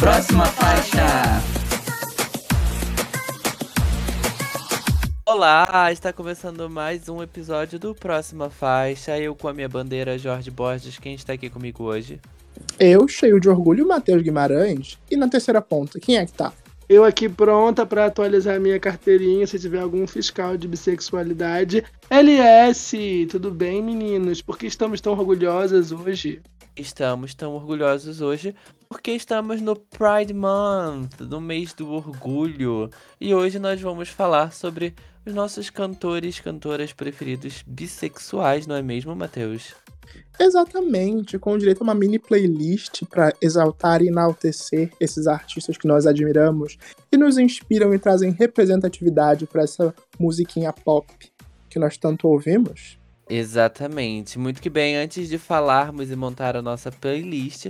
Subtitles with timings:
[0.00, 1.42] Próxima faixa.
[5.26, 9.18] Olá, está começando mais um episódio do Próxima Faixa.
[9.18, 11.00] Eu com a minha bandeira Jorge Borges.
[11.00, 12.20] Quem está aqui comigo hoje?
[12.78, 14.96] Eu, cheio de orgulho, Matheus Guimarães.
[15.10, 16.52] E na terceira ponta, quem é que tá?
[16.88, 21.84] Eu aqui pronta para atualizar minha carteirinha se tiver algum fiscal de bissexualidade.
[22.08, 24.40] LS, tudo bem, meninos?
[24.40, 26.40] Por que estamos tão orgulhosas hoje?
[26.78, 28.54] Estamos tão orgulhosos hoje
[28.88, 32.88] porque estamos no Pride Month, no mês do orgulho.
[33.20, 34.94] E hoje nós vamos falar sobre
[35.26, 39.74] os nossos cantores, cantoras preferidos bissexuais, não é mesmo, Matheus?
[40.38, 46.06] Exatamente, com direito a uma mini playlist para exaltar e enaltecer esses artistas que nós
[46.06, 46.78] admiramos
[47.10, 51.12] e nos inspiram e trazem representatividade para essa musiquinha pop
[51.68, 52.97] que nós tanto ouvimos.
[53.28, 54.38] Exatamente.
[54.38, 57.66] Muito que bem, antes de falarmos e montar a nossa playlist,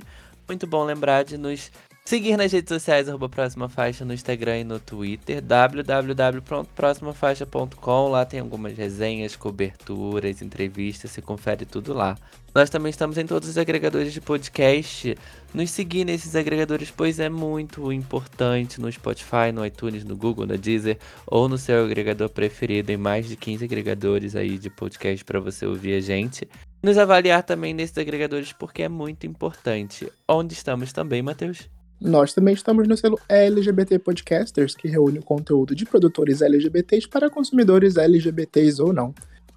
[0.47, 1.71] muito bom lembrar de nos
[2.09, 8.41] seguir nas redes sociais, arroba Próxima Faixa, no Instagram e no Twitter, www.proximafaixa.com, lá tem
[8.41, 12.17] algumas resenhas, coberturas, entrevistas, se confere tudo lá.
[12.55, 15.19] Nós também estamos em todos os agregadores de podcast.
[15.53, 20.57] Nos seguir nesses agregadores, pois é muito importante no Spotify, no iTunes, no Google, no
[20.57, 25.41] Deezer ou no seu agregador preferido, em mais de 15 agregadores aí de podcast para
[25.41, 26.49] você ouvir a gente.
[26.83, 30.11] Nos avaliar também nesses agregadores porque é muito importante.
[30.27, 31.69] Onde estamos também, Matheus?
[32.01, 37.29] Nós também estamos no selo LGBT Podcasters, que reúne o conteúdo de produtores LGBTs para
[37.29, 39.13] consumidores LGBTs ou não.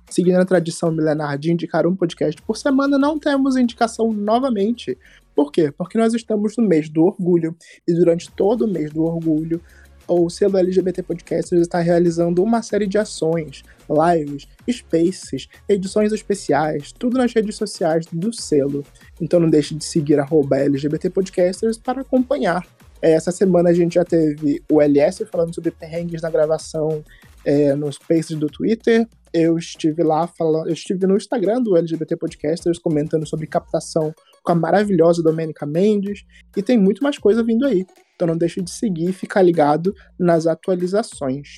[0.09, 4.97] Seguindo a tradição milenar de indicar um podcast por semana, não temos indicação novamente.
[5.35, 5.71] Por quê?
[5.71, 7.55] Porque nós estamos no mês do orgulho
[7.87, 9.61] e durante todo o mês do orgulho,
[10.07, 17.17] o selo LGBT Podcasters está realizando uma série de ações, lives, spaces, edições especiais, tudo
[17.17, 18.83] nas redes sociais do selo.
[19.19, 22.65] Então não deixe de seguir LGBT Podcasters para acompanhar.
[23.01, 27.03] Essa semana a gente já teve o LS falando sobre perrengues na gravação
[27.43, 29.07] é, nos spaces do Twitter.
[29.33, 34.51] Eu estive lá falando, eu estive no Instagram do LGBT Podcasters comentando sobre captação com
[34.51, 37.85] a maravilhosa Domênica Mendes e tem muito mais coisa vindo aí.
[38.21, 41.57] Então não deixe de seguir e ficar ligado nas atualizações.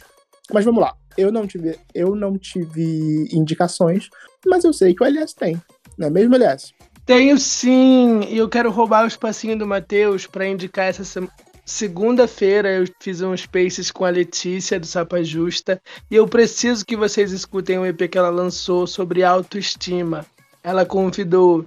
[0.49, 0.95] Mas vamos lá.
[1.17, 4.07] Eu não tive, eu não tive indicações,
[4.47, 5.61] mas eu sei que o LS tem.
[5.97, 6.73] Não é mesmo, LS?
[7.05, 11.33] Tenho sim, e eu quero roubar o espacinho do Matheus para indicar essa semana.
[11.65, 16.95] Segunda-feira eu fiz um Spaces com a Letícia do Sapa Justa e eu preciso que
[16.95, 20.25] vocês escutem o EP que ela lançou sobre autoestima.
[20.63, 21.65] Ela convidou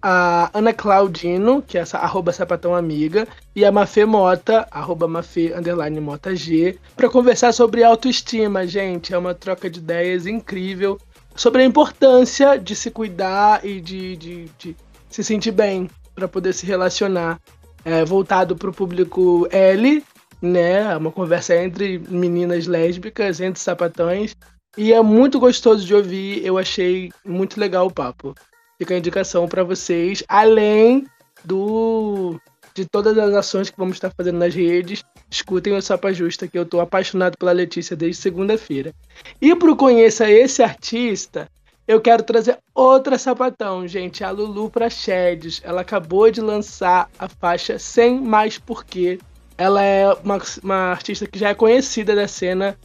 [0.00, 5.54] a Ana Claudino, que é essa arroba sapatão amiga, e a Mafê Mota, arroba Mafê
[5.56, 9.14] underline Mota G, para conversar sobre autoestima, gente.
[9.14, 11.00] É uma troca de ideias incrível
[11.34, 14.76] sobre a importância de se cuidar e de, de, de
[15.08, 17.40] se sentir bem para poder se relacionar.
[17.82, 20.04] É, voltado para o público L,
[20.42, 20.94] né?
[20.94, 24.36] Uma conversa entre meninas lésbicas, entre sapatões.
[24.76, 26.44] E é muito gostoso de ouvir.
[26.44, 28.34] Eu achei muito legal o papo.
[28.76, 31.06] Fica a indicação para vocês, além
[31.44, 32.38] do
[32.76, 35.02] de todas as ações que vamos estar fazendo nas redes.
[35.30, 38.92] Escutem o Sapa Justa, que eu estou apaixonado pela Letícia desde segunda-feira.
[39.40, 41.48] E para o Conheça Esse Artista,
[41.88, 45.62] eu quero trazer outra sapatão, gente, a Lulu Prachedes.
[45.64, 49.18] Ela acabou de lançar a faixa Sem Mais Porquê.
[49.56, 52.76] Ela é uma, uma artista que já é conhecida da cena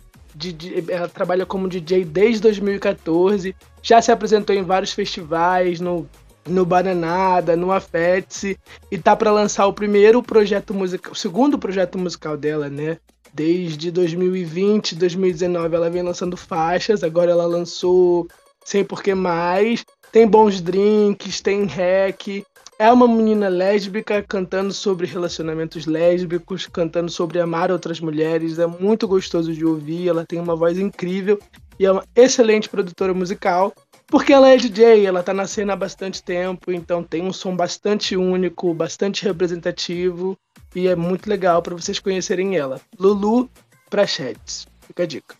[0.88, 6.08] ela trabalha como DJ desde 2014, já se apresentou em vários festivais, no,
[6.48, 8.58] no Bananada, no Afetse,
[8.92, 12.98] e tá para lançar o primeiro projeto musical, o segundo projeto musical dela, né?
[13.34, 18.28] Desde 2020, 2019 ela vem lançando faixas, agora ela lançou
[18.66, 22.44] Sem Porquê Mais, tem bons drinks, tem hack,
[22.82, 28.58] é uma menina lésbica cantando sobre relacionamentos lésbicos, cantando sobre amar outras mulheres.
[28.58, 30.08] É muito gostoso de ouvir.
[30.08, 31.38] Ela tem uma voz incrível
[31.78, 33.72] e é uma excelente produtora musical.
[34.12, 37.56] Porque ela é DJ, ela tá na cena há bastante tempo, então tem um som
[37.56, 40.38] bastante único, bastante representativo
[40.76, 42.82] e é muito legal para vocês conhecerem ela.
[43.00, 43.50] Lulu
[43.90, 44.68] Prachetes.
[44.82, 45.36] Fica a dica.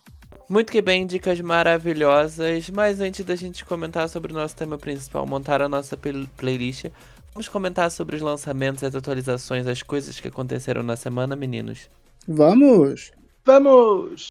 [0.48, 2.70] Muito que bem, dicas maravilhosas.
[2.70, 5.96] Mas antes da gente comentar sobre o nosso tema principal, montar a nossa
[6.36, 6.86] playlist,
[7.34, 11.88] Vamos comentar sobre os lançamentos, as atualizações, as coisas que aconteceram na semana, meninos?
[12.28, 13.10] Vamos!
[13.44, 14.28] Vamos!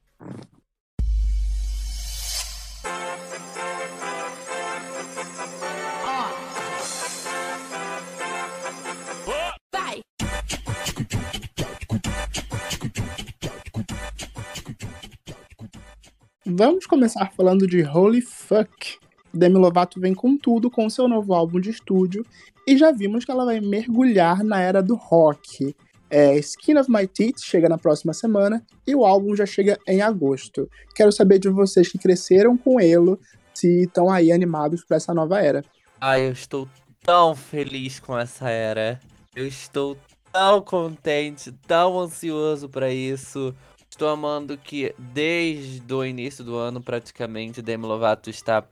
[16.46, 18.98] Vamos começar falando de Holy Fuck.
[19.32, 22.26] Demi Lovato vem com tudo com seu novo álbum de estúdio
[22.68, 25.76] e já vimos que ela vai mergulhar na era do rock.
[26.10, 30.02] É, Skin of My Teeth chega na próxima semana e o álbum já chega em
[30.02, 30.68] agosto.
[30.96, 33.18] Quero saber de vocês que cresceram com ele,
[33.54, 35.64] se estão aí animados para essa nova era.
[36.02, 36.68] Ah, eu estou
[37.04, 39.00] tão feliz com essa era.
[39.36, 39.96] Eu estou
[40.34, 43.56] tão contente, tão ansioso para isso.
[44.02, 48.64] Estou amando que desde o início do ano, praticamente, Demi Lovato está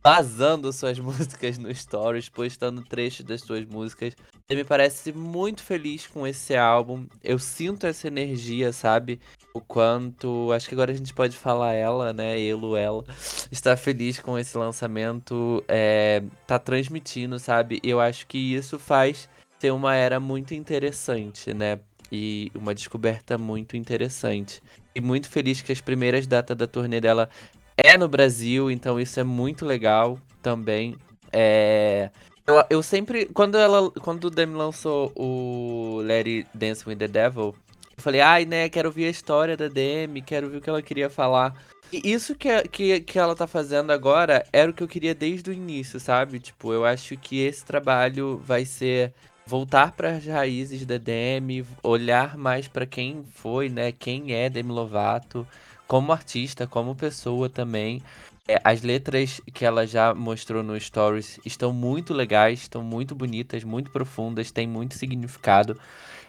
[0.00, 4.14] vazando suas músicas no Stories, postando trechos das suas músicas.
[4.48, 7.04] Ele me parece muito feliz com esse álbum.
[7.20, 9.18] Eu sinto essa energia, sabe?
[9.52, 10.52] O quanto.
[10.52, 12.38] Acho que agora a gente pode falar ela, né?
[12.38, 13.04] Ele, ela.
[13.50, 15.64] Está feliz com esse lançamento.
[15.66, 17.80] É, tá transmitindo, sabe?
[17.82, 19.28] Eu acho que isso faz
[19.58, 21.80] ter uma era muito interessante, né?
[22.10, 24.62] E uma descoberta muito interessante.
[24.94, 27.28] E muito feliz que as primeiras datas da turnê dela
[27.76, 30.96] é no Brasil, então isso é muito legal também.
[31.32, 32.10] É...
[32.46, 33.26] Eu, eu sempre.
[33.26, 33.90] Quando ela.
[33.90, 37.54] Quando o Demi lançou o Let Dance with the Devil,
[37.96, 40.82] eu falei, ai, né, quero ouvir a história da Demi, quero ver o que ela
[40.82, 41.54] queria falar.
[41.92, 45.50] E isso que, que, que ela tá fazendo agora era o que eu queria desde
[45.50, 46.38] o início, sabe?
[46.38, 49.12] Tipo, eu acho que esse trabalho vai ser
[49.46, 53.92] voltar para as raízes da Demi, olhar mais para quem foi, né?
[53.92, 55.46] Quem é Demi Lovato,
[55.86, 58.02] como artista, como pessoa também.
[58.48, 63.64] É, as letras que ela já mostrou no Stories estão muito legais, estão muito bonitas,
[63.64, 65.78] muito profundas, têm muito significado.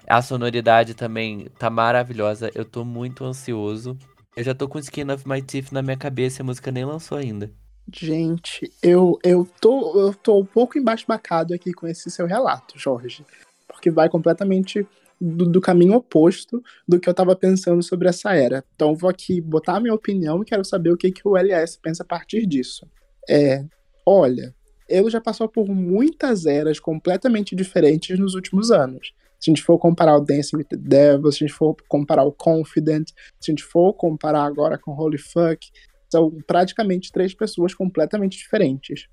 [0.07, 2.51] A sonoridade também tá maravilhosa.
[2.55, 3.97] Eu tô muito ansioso.
[4.35, 6.85] Eu já tô com Skin of My Teeth na minha cabeça e a música nem
[6.85, 7.51] lançou ainda.
[7.93, 13.25] Gente, eu, eu, tô, eu tô um pouco embasbacado aqui com esse seu relato, Jorge.
[13.67, 14.85] Porque vai completamente
[15.19, 18.63] do, do, caminho oposto do que eu tava pensando sobre essa era.
[18.75, 21.79] Então vou aqui botar a minha opinião e quero saber o que, que o LS
[21.81, 22.85] pensa a partir disso.
[23.29, 23.63] É,
[24.05, 24.53] olha,
[24.87, 29.13] ele já passou por muitas eras completamente diferentes nos últimos anos.
[29.39, 32.23] Se a gente for comparar o Dancing with the Devil, se a gente for comparar
[32.23, 35.69] o Confident, se a gente for comparar agora com Holy Fuck,
[36.09, 39.07] são praticamente três pessoas completamente diferentes.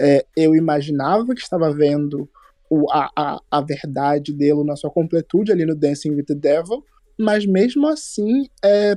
[0.00, 2.28] É, eu imaginava que estava vendo
[2.68, 6.84] o, a, a, a verdade dele na sua completude ali no Dancing with the Devil,
[7.18, 8.96] mas mesmo assim, é,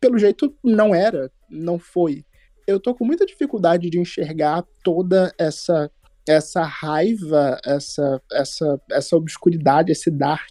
[0.00, 2.24] pelo jeito, não era, não foi.
[2.66, 5.90] Eu tô com muita dificuldade de enxergar toda essa
[6.26, 10.48] essa raiva, essa essa essa obscuridade, esse dark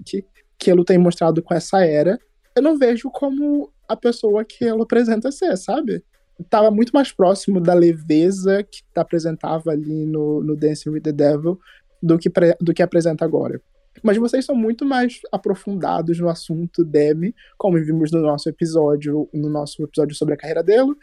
[0.60, 2.20] que ele tem mostrado com essa era.
[2.56, 6.03] Eu não vejo como a pessoa que ela apresenta ser, sabe?
[6.50, 11.59] Tava muito mais próximo da leveza que apresentava ali no, no Dancing with the Devil
[12.01, 13.62] do que, do que apresenta agora.
[14.01, 19.50] Mas vocês são muito mais aprofundados no assunto Demi, como vimos no nosso episódio, no
[19.50, 20.94] nosso episódio sobre a carreira dele.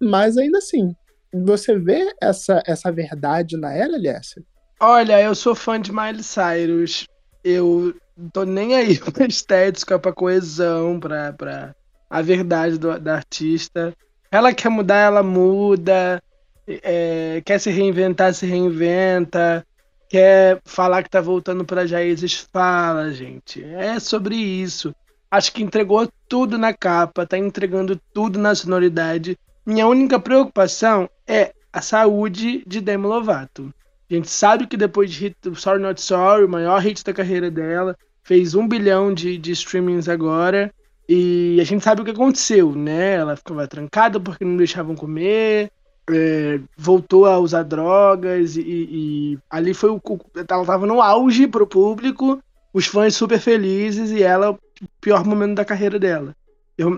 [0.00, 0.94] Mas ainda assim,
[1.32, 4.44] você vê essa, essa verdade na ela, Alice?
[4.80, 7.04] Olha, eu sou fã de Miley Cyrus.
[7.44, 7.94] Eu
[8.32, 11.74] tô nem aí pra estética, pra coesão, pra, pra
[12.10, 13.96] a verdade do, da artista.
[14.30, 16.20] Ela quer mudar, ela muda.
[16.66, 19.64] É, quer se reinventar, se reinventa.
[20.08, 23.62] Quer falar que tá voltando pra Jaízes, fala, gente.
[23.64, 24.92] É sobre isso.
[25.30, 29.38] Acho que entregou tudo na capa, tá entregando tudo na sonoridade.
[29.64, 33.72] Minha única preocupação é a saúde de Demi Lovato.
[34.10, 37.48] A gente sabe que depois de hit, Sorry Not Sorry, o maior hit da carreira
[37.48, 40.74] dela, fez um bilhão de, de streamings agora.
[41.12, 43.14] E a gente sabe o que aconteceu, né?
[43.14, 45.68] Ela ficava trancada porque não deixavam comer,
[46.08, 50.00] é, voltou a usar drogas e, e ali foi o.
[50.36, 52.40] Ela tava no auge pro público,
[52.72, 54.56] os fãs super felizes e ela,
[55.00, 56.32] pior momento da carreira dela.
[56.78, 56.94] Eu,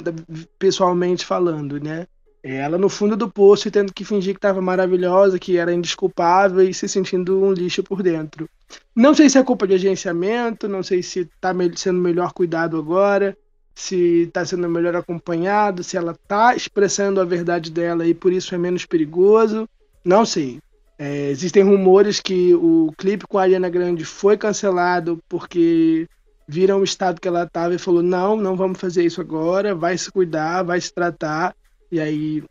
[0.58, 2.06] pessoalmente falando, né?
[2.42, 6.60] Ela no fundo do poço e tendo que fingir que estava maravilhosa, que era indesculpável
[6.60, 8.46] e se sentindo um lixo por dentro.
[8.94, 13.34] Não sei se é culpa de agenciamento, não sei se está sendo melhor cuidado agora,
[13.74, 18.54] se está sendo melhor acompanhado, se ela está expressando a verdade dela e por isso
[18.54, 19.68] é menos perigoso.
[20.04, 20.60] Não sei.
[20.98, 26.08] É, existem rumores que o clipe com a Ariana Grande foi cancelado porque
[26.46, 29.96] viram o estado que ela estava e falou: não, não vamos fazer isso agora, vai
[29.96, 31.54] se cuidar, vai se tratar.
[31.90, 32.44] E aí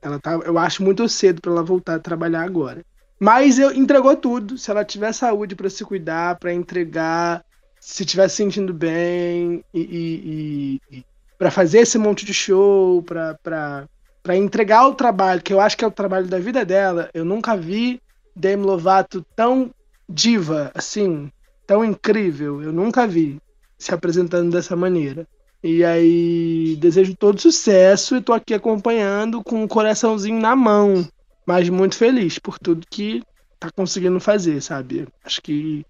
[0.00, 2.84] ela tá, eu acho muito cedo para ela voltar a trabalhar agora.
[3.20, 4.56] Mas eu entregou tudo.
[4.56, 7.44] Se ela tiver saúde para se cuidar, para entregar,
[7.88, 11.04] se estiver se sentindo bem e, e, e
[11.38, 13.88] para fazer esse monte de show, para
[14.36, 17.56] entregar o trabalho, que eu acho que é o trabalho da vida dela, eu nunca
[17.56, 17.98] vi
[18.36, 19.70] Demi Lovato tão
[20.06, 21.32] diva, assim,
[21.66, 22.62] tão incrível.
[22.62, 23.40] Eu nunca vi
[23.78, 25.26] se apresentando dessa maneira.
[25.64, 31.08] E aí, desejo todo sucesso e tô aqui acompanhando com o um coraçãozinho na mão,
[31.46, 33.22] mas muito feliz por tudo que
[33.58, 35.08] tá conseguindo fazer, sabe?
[35.24, 35.86] Acho que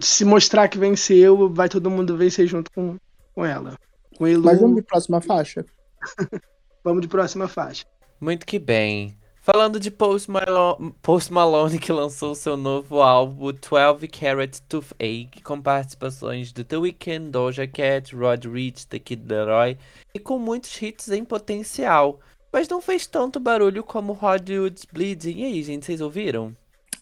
[0.00, 2.96] se mostrar que venceu, vai todo mundo vencer junto com,
[3.34, 3.78] com ela.
[4.16, 4.42] Com Elu...
[4.44, 5.64] Mas vamos de próxima faixa?
[6.82, 7.84] vamos de próxima faixa.
[8.20, 9.16] Muito que bem.
[9.46, 15.62] Falando de Post Malone, Post Malone, que lançou seu novo álbum 12 Carat Toothache, com
[15.62, 19.78] participações de The Weeknd, Doja Cat, Rod Rich, The Kid Leroy,
[20.12, 22.18] e com muitos hits em potencial.
[22.52, 25.38] Mas não fez tanto barulho como Hollywood's Bleeding.
[25.38, 26.56] E aí, gente, vocês ouviram?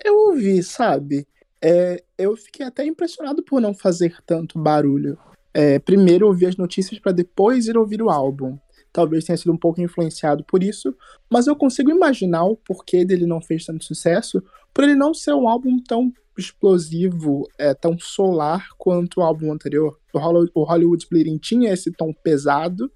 [0.05, 1.27] Eu ouvi, sabe?
[1.67, 5.17] É, eu fiquei até impressionado por não fazer tanto barulho.
[5.55, 8.59] É, primeiro ouvir as notícias para depois ir ouvir o álbum.
[8.93, 10.95] Talvez tenha sido um pouco influenciado por isso,
[11.31, 14.43] mas eu consigo imaginar o porquê dele não fez tanto sucesso,
[14.75, 19.99] por ele não ser um álbum tão explosivo, é, tão solar quanto o álbum anterior.
[20.13, 22.93] O Hollywood Bleeding tinha esse tom pesado,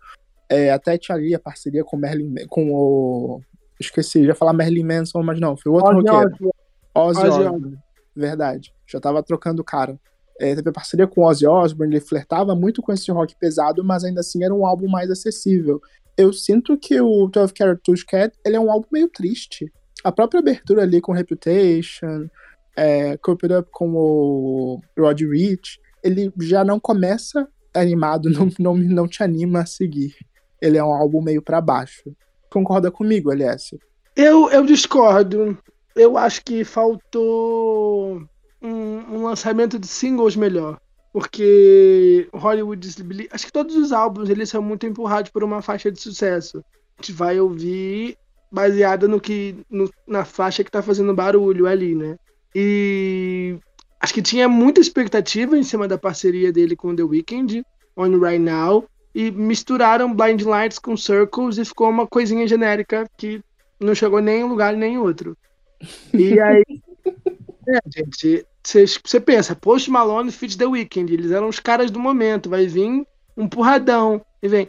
[0.49, 3.41] é, até tinha ali a parceria com Merlin, com o.
[3.81, 6.55] Esqueci, já falar Merlin Manson, mas não, foi outro Ozzy roqueiro.
[6.95, 7.88] Ozzy Osbourne.
[8.19, 8.73] Verdade.
[8.87, 9.99] Já tava trocando cara.
[10.41, 14.21] É, teve parceria com Ozzy Osbourne, ele flertava muito com esse rock pesado, mas ainda
[14.21, 15.81] assim era um álbum mais acessível.
[16.17, 19.73] Eu sinto que o 12 Carat Cat ele é um álbum meio triste.
[20.05, 22.29] A própria abertura ali com Reputation,
[22.77, 29.25] é, Up com o Rod Rich, ele já não começa animado, não, não, não te
[29.25, 30.15] anima a seguir
[30.61, 32.15] ele é um álbum meio para baixo.
[32.51, 33.79] Concorda comigo, Alice?
[34.17, 35.57] Eu, eu discordo.
[35.99, 38.23] Eu acho que faltou
[38.63, 40.79] um, um lançamento de singles melhor.
[41.13, 42.89] Porque Hollywood
[43.33, 46.59] acho que todos os álbuns eles são muito empurrados por uma faixa de sucesso.
[46.97, 48.17] A gente vai ouvir
[48.51, 52.17] baseada no que no, na faixa que tá fazendo barulho ali, né?
[52.55, 53.59] E
[54.01, 57.65] acho que tinha muita expectativa em cima da parceria dele com The Weeknd,
[57.97, 63.43] On Right Now, e misturaram Blind Lights com Circles e ficou uma coisinha genérica que
[63.81, 65.37] não chegou nem em um lugar nem em outro.
[66.13, 66.65] E aí,
[67.69, 68.47] é, gente,
[69.05, 73.07] você pensa, Post Malone Fit The Weeknd, eles eram os caras do momento, vai vir
[73.37, 74.69] um porradão e vem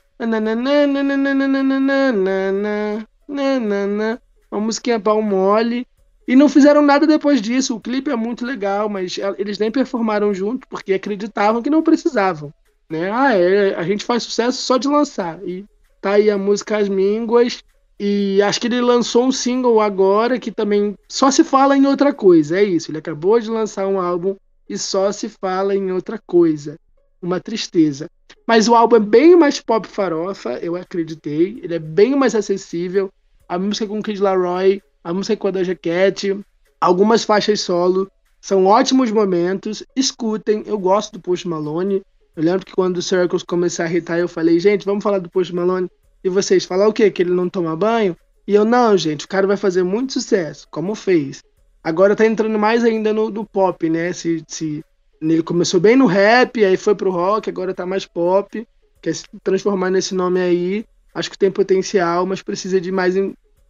[4.51, 5.88] uma musiquinha pau mole
[6.28, 7.75] e não fizeram nada depois disso.
[7.75, 12.54] O clipe é muito legal, mas eles nem performaram junto porque acreditavam que não precisavam
[12.89, 13.12] né?
[13.12, 15.39] Ah, é, a gente faz sucesso só de lançar.
[15.48, 15.66] E
[16.01, 17.63] tá aí a música As Mínguas.
[18.00, 22.13] E acho que ele lançou um single agora que também só se fala em outra
[22.13, 22.58] coisa.
[22.58, 22.89] É isso.
[22.89, 24.36] Ele acabou de lançar um álbum
[24.70, 26.79] e só se fala em outra coisa.
[27.22, 28.10] Uma tristeza.
[28.48, 31.60] Mas o álbum é bem mais pop farofa, eu acreditei.
[31.62, 33.12] Ele é bem mais acessível.
[33.48, 36.39] A música com Kid Laroi, a música com a Doja Cat,
[36.79, 38.10] algumas faixas solo.
[38.39, 39.84] São ótimos momentos.
[39.96, 42.01] Escutem, eu gosto do Post Malone.
[42.36, 45.29] Eu lembro que quando o Circles começou a irritar, eu falei, gente, vamos falar do
[45.29, 45.89] Post Malone.
[46.24, 47.10] E vocês, falar o quê?
[47.10, 48.16] Que ele não toma banho?
[48.48, 51.44] E eu, não, gente, o cara vai fazer muito sucesso, como fez.
[51.84, 54.12] Agora tá entrando mais ainda no, no pop, né?
[54.12, 54.84] Se, se,
[55.22, 58.68] ele começou bem no rap, aí foi pro rock, agora tá mais pop.
[59.02, 60.86] Quer se transformar nesse nome aí.
[61.14, 63.16] Acho que tem potencial, mas precisa de mais.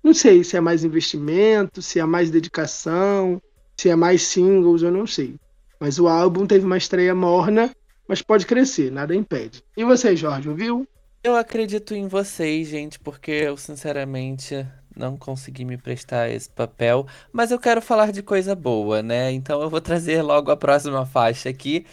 [0.04, 3.42] Não sei se é mais investimento, se é mais dedicação,
[3.78, 5.36] se é mais singles, eu não sei.
[5.80, 7.72] Mas o álbum teve uma estreia morna
[8.10, 9.64] mas pode crescer, nada impede.
[9.78, 10.88] E você, Jorge, ouviu?
[11.22, 17.52] Eu acredito em vocês, gente, porque eu sinceramente não consegui me prestar esse papel, mas
[17.52, 19.32] eu quero falar de coisa boa, né?
[19.32, 21.86] Então eu vou trazer logo a próxima faixa aqui,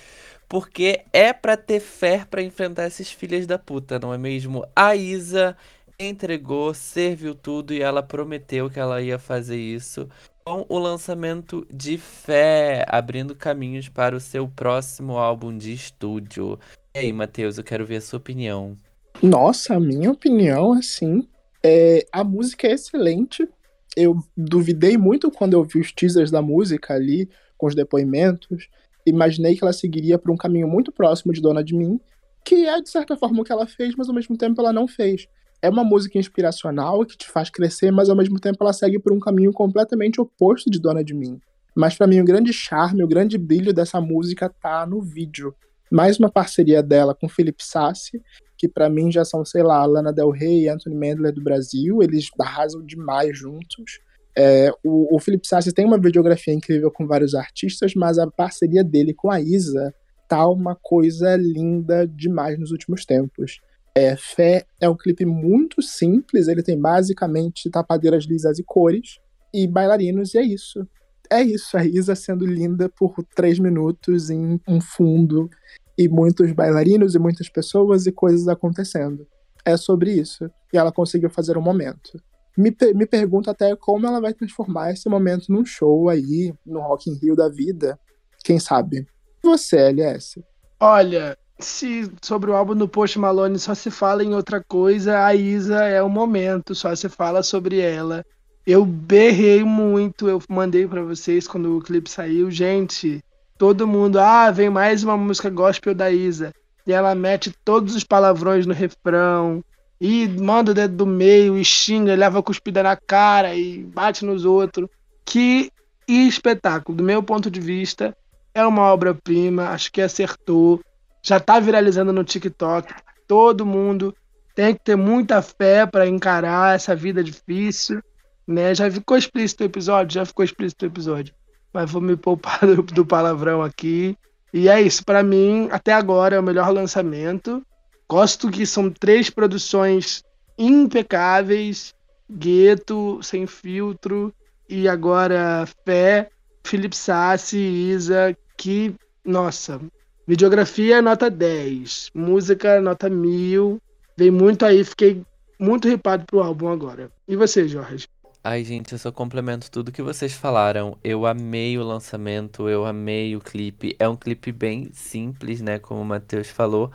[0.48, 4.64] porque é para ter fé para enfrentar esses filhos da puta, não é mesmo?
[4.76, 5.56] A Isa
[5.98, 10.08] entregou, serviu tudo e ela prometeu que ela ia fazer isso
[10.44, 16.58] com o lançamento de Fé, abrindo caminhos para o seu próximo álbum de estúdio.
[16.94, 18.78] E aí, Matheus, eu quero ver a sua opinião.
[19.22, 21.26] Nossa, a minha opinião, assim,
[21.62, 23.48] é a música é excelente.
[23.96, 28.68] Eu duvidei muito quando eu vi os teasers da música ali, com os depoimentos.
[29.06, 31.98] Imaginei que ela seguiria por um caminho muito próximo de Dona de Mim,
[32.44, 34.86] que é de certa forma o que ela fez, mas ao mesmo tempo ela não
[34.86, 35.26] fez
[35.62, 39.12] é uma música inspiracional que te faz crescer, mas ao mesmo tempo ela segue por
[39.12, 41.40] um caminho completamente oposto de Dona de Mim.
[41.74, 45.54] Mas para mim o grande charme, o grande brilho dessa música tá no vídeo.
[45.90, 48.22] Mais uma parceria dela com Felipe Sassi,
[48.56, 52.02] que para mim já são, sei lá, Lana Del Rey e Anthony Mandler do Brasil,
[52.02, 54.00] eles arrasam demais juntos.
[54.36, 58.84] É, o, o Felipe Sassi tem uma videografia incrível com vários artistas, mas a parceria
[58.84, 59.94] dele com a Isa
[60.28, 63.60] tá uma coisa linda demais nos últimos tempos.
[63.94, 69.18] É, Fé é um clipe muito simples, ele tem basicamente tapadeiras lisas e cores
[69.54, 70.86] e bailarinos, e é isso.
[71.30, 75.48] É isso, a Isa sendo linda por três minutos em um fundo
[75.96, 79.26] e muitos bailarinos e muitas pessoas e coisas acontecendo.
[79.64, 80.50] É sobre isso.
[80.72, 82.20] E ela conseguiu fazer um momento.
[82.56, 87.10] Me, me pergunto até como ela vai transformar esse momento num show aí, no Rock
[87.10, 87.98] in Rio da vida.
[88.44, 89.06] Quem sabe?
[89.46, 90.44] você, LS?
[90.80, 95.34] Olha, se sobre o álbum do Post Malone só se fala em outra coisa, a
[95.34, 98.24] Isa é o momento, só se fala sobre ela.
[98.66, 103.24] Eu berrei muito, eu mandei para vocês quando o clipe saiu, gente,
[103.58, 106.52] todo mundo, ah, vem mais uma música gospel da Isa.
[106.86, 109.64] E ela mete todos os palavrões no refrão,
[110.00, 113.82] e manda o dedo do meio, e xinga, e leva a cuspida na cara, e
[113.82, 114.88] bate nos outros.
[115.24, 115.70] Que
[116.06, 118.16] espetáculo, do meu ponto de vista,
[118.54, 120.80] é uma obra-prima, acho que acertou.
[121.22, 122.94] Já tá viralizando no TikTok.
[123.26, 124.14] Todo mundo
[124.54, 128.00] tem que ter muita fé para encarar essa vida difícil,
[128.46, 128.74] né?
[128.74, 131.34] Já ficou explícito o episódio, já ficou explícito o episódio.
[131.76, 134.16] Mas vou me poupar do, do palavrão aqui.
[134.50, 137.62] E é isso, para mim, até agora é o melhor lançamento.
[138.08, 140.24] Gosto que são três produções
[140.56, 141.92] impecáveis:
[142.30, 144.32] Gueto, Sem Filtro
[144.66, 146.30] e agora Fé,
[146.64, 149.78] Felipe Sassi, Isa, que, nossa,
[150.26, 153.78] videografia nota 10, música nota 1000.
[154.16, 155.22] Vem muito aí, fiquei
[155.60, 157.10] muito ripado pro álbum agora.
[157.28, 158.08] E você, Jorge?
[158.48, 160.96] Ai, gente, eu só complemento tudo que vocês falaram.
[161.02, 163.96] Eu amei o lançamento, eu amei o clipe.
[163.98, 165.80] É um clipe bem simples, né?
[165.80, 166.92] Como o Matheus falou.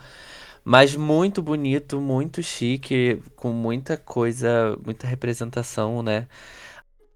[0.64, 6.26] Mas muito bonito, muito chique, com muita coisa, muita representação, né?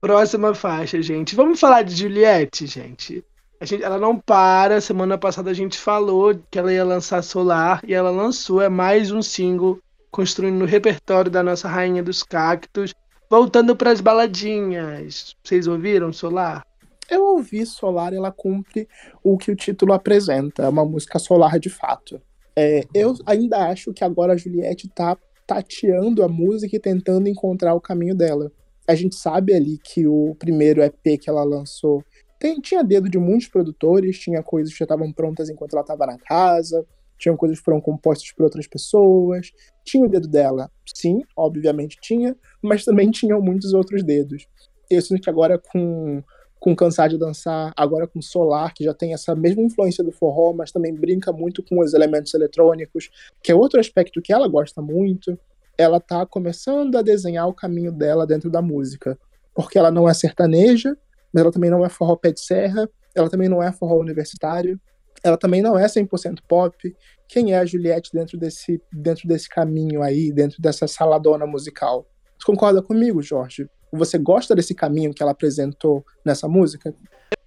[0.02, 1.35] Próxima faixa, gente.
[1.35, 3.25] Vamos falar de Juliette, gente.
[3.59, 4.83] A gente, ela não para.
[4.83, 8.61] Semana passada a gente falou que ela ia lançar Solar e ela lançou.
[8.61, 12.93] É mais um single construindo o repertório da nossa rainha dos cactos.
[13.28, 15.35] Voltando para as baladinhas.
[15.42, 16.64] Vocês ouviram Solar?
[17.11, 18.88] Eu ouvi Solar ela cumpre
[19.23, 22.21] o que o título apresenta, é uma música solar de fato.
[22.54, 25.16] É, eu ainda acho que agora a Juliette tá
[25.47, 28.50] tateando a música e tentando encontrar o caminho dela.
[28.88, 32.04] A gente sabe ali que o primeiro EP que ela lançou
[32.38, 36.06] tem, tinha dedo de muitos produtores, tinha coisas que já estavam prontas enquanto ela estava
[36.06, 36.86] na casa,
[37.19, 39.50] tinham coisas que foram compostas por outras pessoas.
[39.85, 44.47] Tinha o dedo dela, sim, obviamente tinha, mas também tinham muitos outros dedos.
[44.91, 46.23] Eu sinto que agora com
[46.59, 50.52] com Cansar de Dançar, agora com Solar, que já tem essa mesma influência do forró,
[50.52, 53.11] mas também brinca muito com os elementos eletrônicos,
[53.43, 55.39] que é outro aspecto que ela gosta muito.
[55.79, 59.19] Ela tá começando a desenhar o caminho dela dentro da música,
[59.55, 60.97] porque ela não é sertaneja,
[61.33, 64.81] mas ela também não é forró pé de serra, ela também não é forró universitário,
[65.23, 66.97] ela também não é 100% pop.
[67.29, 72.07] Quem é a Juliette dentro desse, dentro desse caminho aí, dentro dessa saladona musical?
[72.45, 73.69] Concorda comigo, Jorge?
[73.93, 76.95] Você gosta desse caminho que ela apresentou nessa música?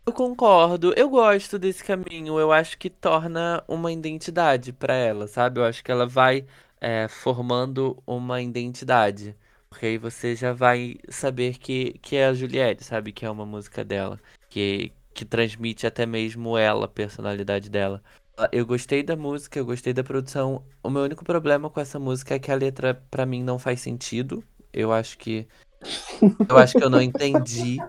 [0.06, 2.40] Eu concordo, eu gosto desse caminho.
[2.40, 5.60] Eu acho que torna uma identidade para ela, sabe?
[5.60, 6.46] Eu acho que ela vai
[6.82, 9.36] é, formando uma identidade.
[9.70, 13.12] Porque aí você já vai saber que, que é a Juliette, sabe?
[13.12, 14.20] Que é uma música dela.
[14.50, 18.02] Que, que transmite até mesmo ela, a personalidade dela.
[18.54, 20.64] Eu gostei da música, eu gostei da produção.
[20.82, 23.82] O meu único problema com essa música é que a letra, para mim, não faz
[23.82, 24.42] sentido.
[24.72, 25.46] Eu acho que.
[26.48, 27.80] Eu acho que eu não entendi.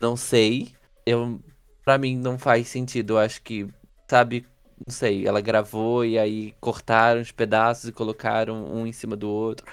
[0.00, 0.72] Não sei.
[1.06, 1.40] Eu,
[1.84, 3.12] pra mim, não faz sentido.
[3.12, 3.68] Eu acho que,
[4.10, 4.44] sabe,
[4.84, 9.30] não sei, ela gravou e aí cortaram os pedaços e colocaram um em cima do
[9.30, 9.64] outro.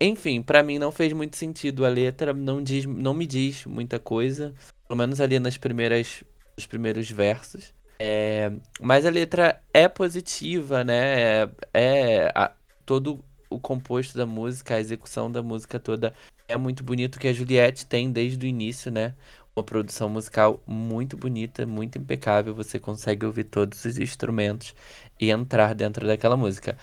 [0.00, 1.84] Enfim, para mim não fez muito sentido.
[1.84, 4.54] A letra não diz, não me diz muita coisa,
[4.86, 6.22] pelo menos ali nas primeiras,
[6.56, 7.72] nos primeiros versos.
[7.98, 11.42] É, mas a letra é positiva, né?
[11.42, 12.52] É, é a,
[12.84, 16.12] todo o composto da música, a execução da música toda
[16.48, 19.14] é muito bonito que a Juliette tem desde o início, né?
[19.56, 22.54] Uma produção musical muito bonita, muito impecável.
[22.54, 24.74] Você consegue ouvir todos os instrumentos
[25.20, 26.76] e entrar dentro daquela música.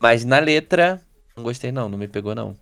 [0.00, 1.00] Mas na letra,
[1.36, 2.54] não gostei não, não me pegou não.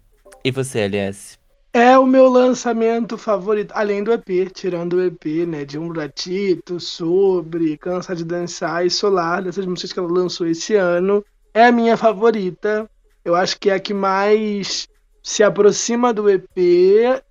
[0.44, 1.38] E você, LS?
[1.78, 6.80] É o meu lançamento favorito, além do EP, tirando o EP, né, de um ratito,
[6.80, 11.70] sobre, Cansa de Dançar e Solar, dessas músicas que ela lançou esse ano, é a
[11.70, 12.88] minha favorita.
[13.22, 14.88] Eu acho que é a que mais
[15.22, 16.56] se aproxima do EP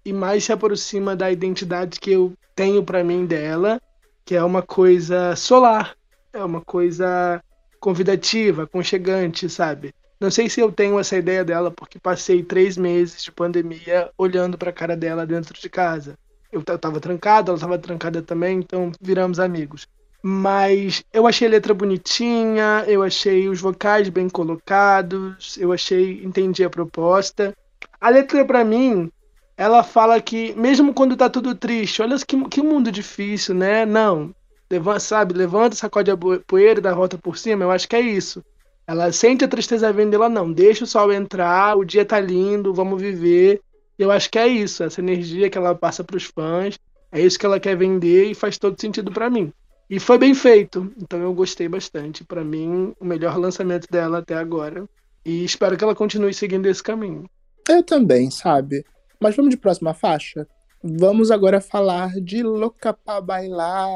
[0.05, 3.81] e mais se aproxima da identidade que eu tenho para mim dela,
[4.23, 5.95] que é uma coisa solar,
[6.31, 7.43] é uma coisa
[7.79, 9.91] convidativa, aconchegante, sabe?
[10.19, 14.57] Não sei se eu tenho essa ideia dela porque passei três meses de pandemia olhando
[14.57, 16.17] para a cara dela dentro de casa.
[16.51, 19.87] Eu tava trancado, ela tava trancada também, então viramos amigos.
[20.23, 26.63] Mas eu achei a letra bonitinha, eu achei os vocais bem colocados, eu achei, entendi
[26.63, 27.53] a proposta.
[27.99, 29.11] A letra para mim,
[29.57, 33.85] ela fala que mesmo quando tá tudo triste, olha que, que mundo difícil, né?
[33.85, 34.33] Não,
[34.69, 37.95] levanta, sabe, levanta, sacode a poeira e dá a volta por cima, eu acho que
[37.95, 38.43] é isso.
[38.87, 40.51] Ela sente a tristeza vindo dela, não.
[40.51, 43.61] Deixa o sol entrar, o dia tá lindo, vamos viver.
[43.97, 46.77] Eu acho que é isso, essa energia que ela passa para os fãs.
[47.11, 49.51] É isso que ela quer vender e faz todo sentido para mim.
[49.89, 52.23] E foi bem feito, então eu gostei bastante.
[52.23, 54.85] Para mim, o melhor lançamento dela até agora.
[55.23, 57.29] E espero que ela continue seguindo esse caminho.
[57.67, 58.85] Eu também, sabe?
[59.19, 60.47] Mas vamos de próxima faixa?
[60.83, 63.95] Vamos agora falar de Louca pra Bailar.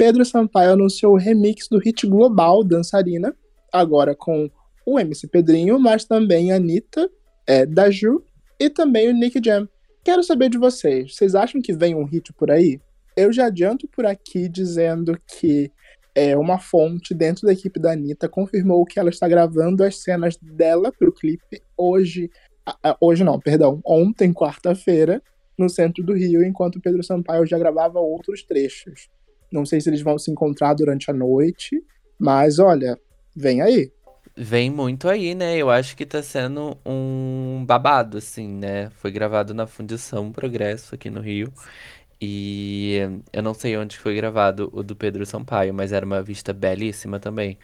[0.00, 3.36] Pedro Sampaio anunciou o remix do hit global Dançarina,
[3.70, 4.50] agora com
[4.86, 7.06] o MC Pedrinho, mas também a Anitta,
[7.46, 8.24] é, da Ju
[8.58, 9.68] e também o Nick Jam.
[10.02, 12.80] Quero saber de vocês, vocês acham que vem um hit por aí?
[13.14, 15.70] Eu já adianto por aqui dizendo que
[16.14, 20.34] é, uma fonte dentro da equipe da Anitta confirmou que ela está gravando as cenas
[20.40, 22.30] dela para o clipe hoje,
[22.98, 25.22] hoje não, perdão, ontem, quarta-feira,
[25.58, 29.10] no centro do Rio, enquanto Pedro Sampaio já gravava outros trechos.
[29.52, 31.82] Não sei se eles vão se encontrar durante a noite,
[32.18, 32.98] mas olha,
[33.34, 33.90] vem aí.
[34.36, 35.56] Vem muito aí, né?
[35.56, 38.88] Eu acho que tá sendo um babado, assim, né?
[38.90, 41.52] Foi gravado na Fundição Progresso aqui no Rio.
[42.20, 42.98] E
[43.32, 47.18] eu não sei onde foi gravado o do Pedro Sampaio, mas era uma vista belíssima
[47.18, 47.58] também.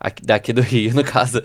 [0.00, 1.42] Aqui, daqui do Rio, no caso.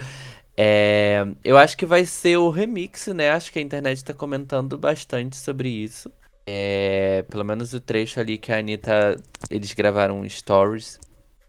[0.55, 3.31] É, eu acho que vai ser o remix, né?
[3.31, 6.11] Acho que a internet tá comentando bastante sobre isso.
[6.45, 9.15] É, pelo menos o trecho ali que a Anitta.
[9.49, 10.99] Eles gravaram stories,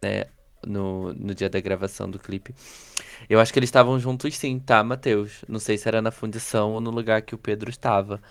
[0.02, 0.26] né?
[0.66, 2.54] No, no dia da gravação do clipe.
[3.28, 5.44] Eu acho que eles estavam juntos sim, tá, Matheus?
[5.48, 8.22] Não sei se era na fundição ou no lugar que o Pedro estava.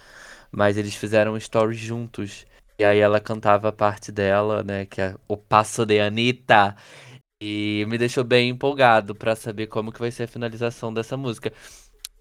[0.52, 2.46] Mas eles fizeram stories juntos.
[2.80, 4.86] E aí ela cantava a parte dela, né?
[4.86, 6.76] Que é o passo de Anitta.
[7.42, 11.52] E me deixou bem empolgado para saber como que vai ser a finalização dessa música.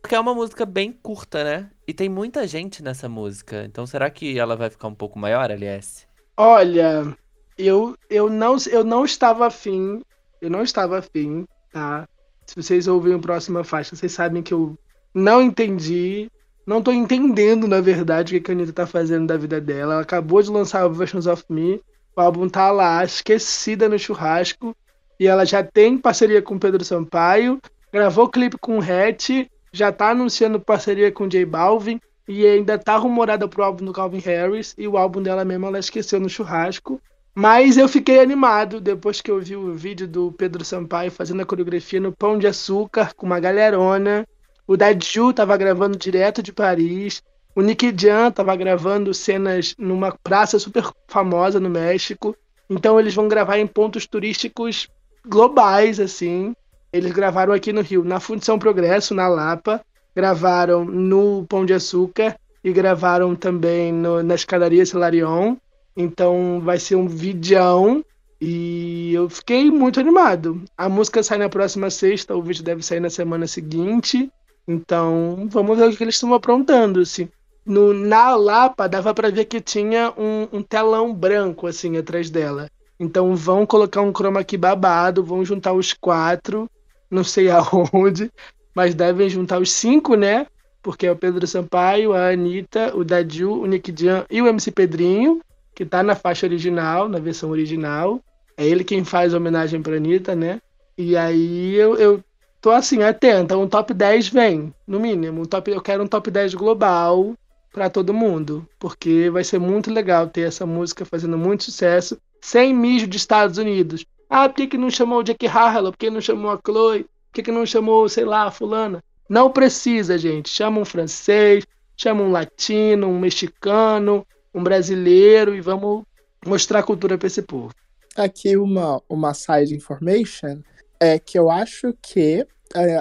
[0.03, 1.71] Porque é uma música bem curta, né?
[1.87, 3.65] E tem muita gente nessa música.
[3.65, 6.07] Então será que ela vai ficar um pouco maior, LS?
[6.37, 7.17] Olha,
[7.57, 10.03] eu, eu, não, eu não estava afim.
[10.41, 12.07] Eu não estava afim, tá?
[12.45, 14.77] Se vocês ouvirem a próxima faixa, vocês sabem que eu
[15.15, 16.29] não entendi
[16.65, 19.95] não tô entendendo, na verdade, o que a Anitta tá fazendo da vida dela.
[19.95, 21.81] Ela acabou de lançar o Versions of Me.
[22.17, 24.77] O álbum tá lá, esquecida no churrasco.
[25.19, 27.61] E ela já tem parceria com Pedro Sampaio.
[27.93, 29.49] Gravou clipe com o Hatch.
[29.73, 32.01] Já tá anunciando parceria com J Balvin.
[32.29, 34.75] E ainda tá rumorada pro álbum do Calvin Harris.
[34.79, 37.01] E o álbum dela mesma ela esqueceu no churrasco.
[37.35, 41.47] Mas eu fiquei animado depois que eu vi o vídeo do Pedro Sampaio fazendo a
[41.47, 44.27] coreografia no Pão de Açúcar com uma galerona.
[44.67, 47.23] O Dadju tava gravando direto de Paris.
[47.55, 52.37] O Nick Jan tava gravando cenas numa praça super famosa no México.
[52.69, 54.89] Então eles vão gravar em pontos turísticos
[55.27, 56.55] globais, assim.
[56.93, 59.81] Eles gravaram aqui no Rio, na Fundição Progresso, na Lapa.
[60.15, 65.57] Gravaram no Pão de Açúcar e gravaram também no, na escadaria Celarion.
[65.97, 68.05] Então vai ser um videão
[68.45, 70.63] e eu fiquei muito animado.
[70.77, 74.29] A música sai na próxima sexta, o vídeo deve sair na semana seguinte.
[74.67, 77.29] Então, vamos ver o que eles estão aprontando, assim.
[77.65, 82.69] No, na Lapa, dava para ver que tinha um, um, telão branco, assim, atrás dela.
[82.99, 86.69] Então, vão colocar um chroma key babado, vão juntar os quatro,
[87.13, 88.31] não sei aonde,
[88.75, 90.47] mas devem juntar os cinco, né?
[90.83, 94.73] Porque é o Pedro Sampaio, a Anitta, o Dadiu, o Nick Jan e o MC
[94.73, 95.41] Pedrinho,
[95.75, 98.21] que tá na faixa original, na versão original.
[98.57, 100.61] É ele quem faz a homenagem pra Anitta, né?
[100.99, 102.25] E aí eu, eu
[102.61, 103.57] tô assim, atenta.
[103.57, 105.43] Um top 10 vem, no mínimo.
[105.43, 107.35] Um top, eu quero um top 10 global
[107.73, 108.67] para todo mundo.
[108.79, 113.59] Porque vai ser muito legal ter essa música fazendo muito sucesso, sem mijo de Estados
[113.59, 114.05] Unidos.
[114.35, 115.93] Ah, por que, que não chamou Jack Harlow?
[115.93, 117.03] Por que não chamou a Chloe?
[117.03, 119.05] Por que, que não chamou, sei lá, a fulana?
[119.29, 120.49] Não precisa, gente.
[120.49, 126.05] Chama um francês, chama um latino, um mexicano, um brasileiro e vamos
[126.47, 127.75] mostrar a cultura para esse povo.
[128.17, 130.63] Aqui uma, uma side information
[130.99, 132.47] é que eu acho que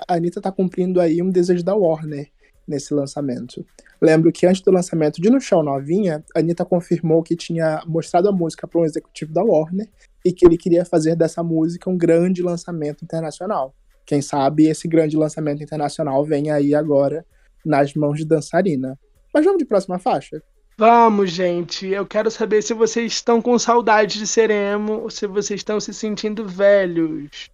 [0.10, 2.30] a Anitta tá cumprindo aí um desejo da Warner
[2.68, 3.66] nesse lançamento.
[4.02, 8.28] Lembro que antes do lançamento de No Chão Novinha, a Anitta confirmou que tinha mostrado
[8.28, 9.88] a música para um executivo da Warner
[10.24, 13.74] e que ele queria fazer dessa música um grande lançamento internacional.
[14.06, 17.26] Quem sabe esse grande lançamento internacional vem aí agora
[17.66, 18.98] nas mãos de dançarina.
[19.34, 20.42] Mas vamos de próxima faixa?
[20.78, 21.88] Vamos, gente.
[21.88, 25.80] Eu quero saber se vocês estão com saudade de ser emo ou se vocês estão
[25.80, 27.50] se sentindo velhos.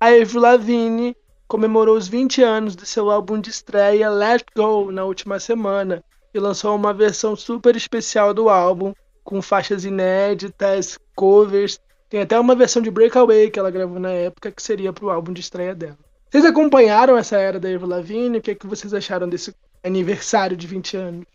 [0.00, 1.16] A Avril Lavigne
[1.48, 6.38] comemorou os 20 anos de seu álbum de estreia Let Go na última semana e
[6.38, 8.92] lançou uma versão super especial do álbum
[9.24, 11.80] com faixas inéditas, covers.
[12.08, 15.10] Tem até uma versão de Breakaway que ela gravou na época que seria para o
[15.10, 15.98] álbum de estreia dela.
[16.30, 18.38] Vocês acompanharam essa era da Avril Lavigne?
[18.38, 21.26] O que, é que vocês acharam desse aniversário de 20 anos?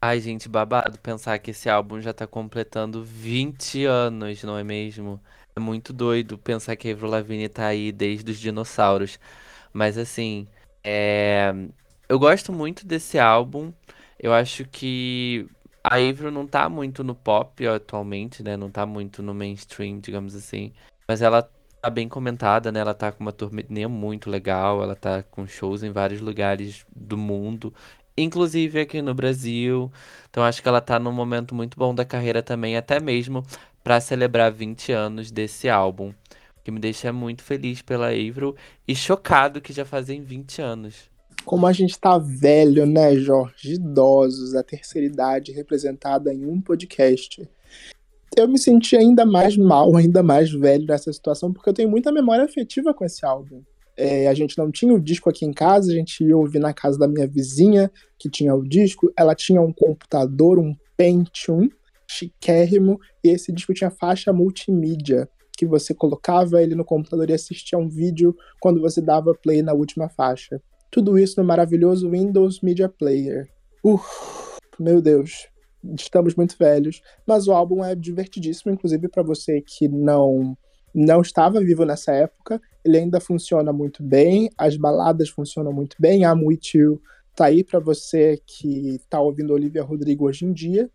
[0.00, 5.20] Ai, gente, babado pensar que esse álbum já tá completando 20 anos, não é mesmo?
[5.54, 9.18] É muito doido pensar que a Avril Lavigne tá aí desde os dinossauros.
[9.72, 10.46] Mas assim,
[10.84, 11.52] é...
[12.08, 13.72] eu gosto muito desse álbum.
[14.18, 15.48] Eu acho que
[15.88, 18.56] a Avril não tá muito no pop atualmente, né?
[18.56, 20.72] Não tá muito no mainstream, digamos assim.
[21.06, 21.48] Mas ela
[21.80, 22.80] tá bem comentada, né?
[22.80, 27.16] Ela tá com uma turnê muito legal, ela tá com shows em vários lugares do
[27.16, 27.72] mundo,
[28.16, 29.92] inclusive aqui no Brasil.
[30.28, 33.46] Então acho que ela tá num momento muito bom da carreira também, até mesmo
[33.84, 36.12] para celebrar 20 anos desse álbum,
[36.64, 38.56] que me deixa muito feliz pela Avril
[38.88, 41.08] e chocado que já fazem 20 anos.
[41.46, 43.74] Como a gente tá velho, né, Jorge?
[43.74, 47.48] Idosos, a terceira idade representada em um podcast
[48.36, 52.12] eu me senti ainda mais mal, ainda mais velho nessa situação, porque eu tenho muita
[52.12, 53.62] memória afetiva com esse álbum.
[53.96, 56.74] É, a gente não tinha o disco aqui em casa, a gente ia ouvir na
[56.74, 59.10] casa da minha vizinha, que tinha o disco.
[59.18, 61.68] Ela tinha um computador, um Pentium,
[62.06, 67.78] chiquérrimo, e esse disco tinha faixa multimídia, que você colocava ele no computador e assistia
[67.78, 70.60] um vídeo quando você dava play na última faixa.
[70.90, 73.48] Tudo isso no maravilhoso Windows Media Player.
[73.82, 75.48] Uf, meu Deus,
[75.98, 80.56] estamos muito velhos, mas o álbum é divertidíssimo, inclusive para você que não
[80.94, 86.22] não estava vivo nessa época, ele ainda funciona muito bem, as baladas funcionam muito bem,
[86.26, 87.02] With You
[87.36, 90.90] tá aí para você que tá ouvindo Olivia Rodrigo hoje em dia.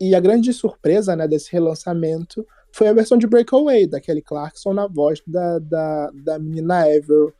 [0.00, 4.72] E a grande surpresa, né, desse relançamento foi a versão de Breakaway, da Kelly Clarkson
[4.72, 7.32] na voz da, da, da menina Ever.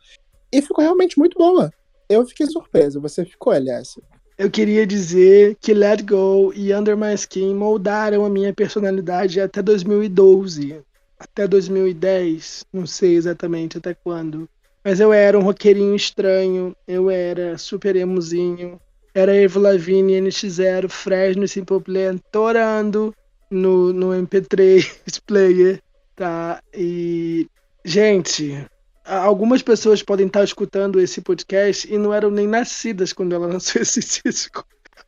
[0.57, 1.71] E ficou realmente muito boa.
[2.09, 2.99] Eu fiquei surpresa.
[3.01, 4.01] Você ficou, LS?
[4.39, 9.63] eu queria dizer que Let Go e Under My Skin moldaram a minha personalidade até
[9.63, 10.83] 2012,
[11.19, 14.49] até 2010, não sei exatamente até quando.
[14.85, 18.79] Mas eu era um roqueirinho estranho, eu era super emozinho,
[19.15, 23.15] era Evo Lavigne, NX0, Fresno Simple Plan torando
[23.51, 25.81] no, no MP3 player,
[26.15, 26.63] tá?
[26.75, 27.49] E,
[27.85, 28.67] gente,
[29.07, 33.81] algumas pessoas podem estar escutando esse podcast e não eram nem nascidas quando ela lançou
[33.81, 34.65] esse disco,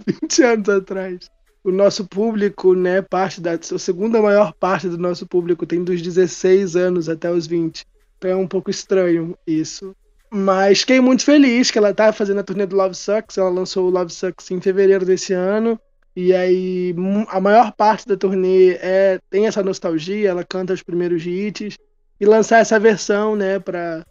[0.06, 1.30] 20 anos atrás.
[1.64, 6.00] O nosso público, né, parte da a segunda maior parte do nosso público tem dos
[6.00, 7.84] 16 anos até os 20.
[8.16, 9.94] Então é um pouco estranho isso.
[10.30, 13.38] Mas fiquei muito feliz que ela tá fazendo a turnê do Love Sucks.
[13.38, 15.78] Ela lançou o Love Sucks em fevereiro desse ano.
[16.14, 16.94] E aí
[17.28, 21.76] a maior parte da turnê é tem essa nostalgia, ela canta os primeiros hits
[22.20, 24.04] e lançar essa versão, né, para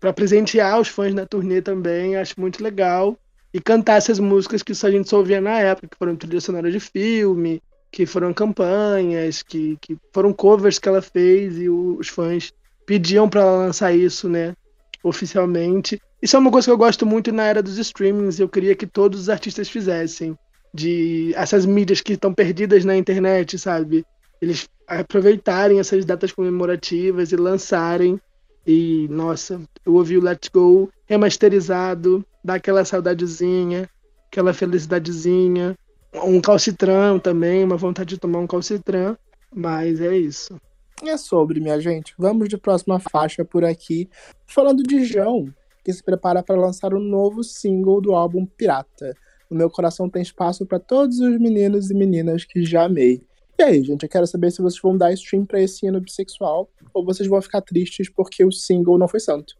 [0.00, 3.18] para presentear os fãs na turnê também, acho muito legal.
[3.52, 6.40] E cantar essas músicas que só a gente só ouvia na época, que foram trilha
[6.40, 7.60] sonora de filme,
[7.92, 12.52] que foram campanhas, que, que foram covers que ela fez e os fãs
[12.86, 14.54] pediam para ela lançar isso, né,
[15.02, 16.00] oficialmente.
[16.22, 18.86] Isso é uma coisa que eu gosto muito na era dos streamings, eu queria que
[18.86, 20.36] todos os artistas fizessem,
[20.72, 24.04] de essas mídias que estão perdidas na internet, sabe?
[24.40, 28.20] Eles aproveitarem essas datas comemorativas e lançarem.
[28.66, 33.88] E, nossa, eu ouvi o Let's Go remasterizado, dá aquela saudadezinha,
[34.30, 35.76] aquela felicidadezinha.
[36.24, 39.16] Um calcitrão também, uma vontade de tomar um calcitrão.
[39.54, 40.60] Mas é isso.
[41.04, 42.14] É sobre, minha gente.
[42.18, 44.08] Vamos de próxima faixa por aqui.
[44.46, 45.52] Falando de João,
[45.84, 49.16] que se prepara para lançar um novo single do álbum Pirata.
[49.48, 53.22] O meu coração tem espaço para todos os meninos e meninas que já amei.
[53.60, 56.66] E aí, gente, eu quero saber se vocês vão dar stream pra esse hino bissexual
[56.94, 59.54] ou vocês vão ficar tristes porque o single não foi santo.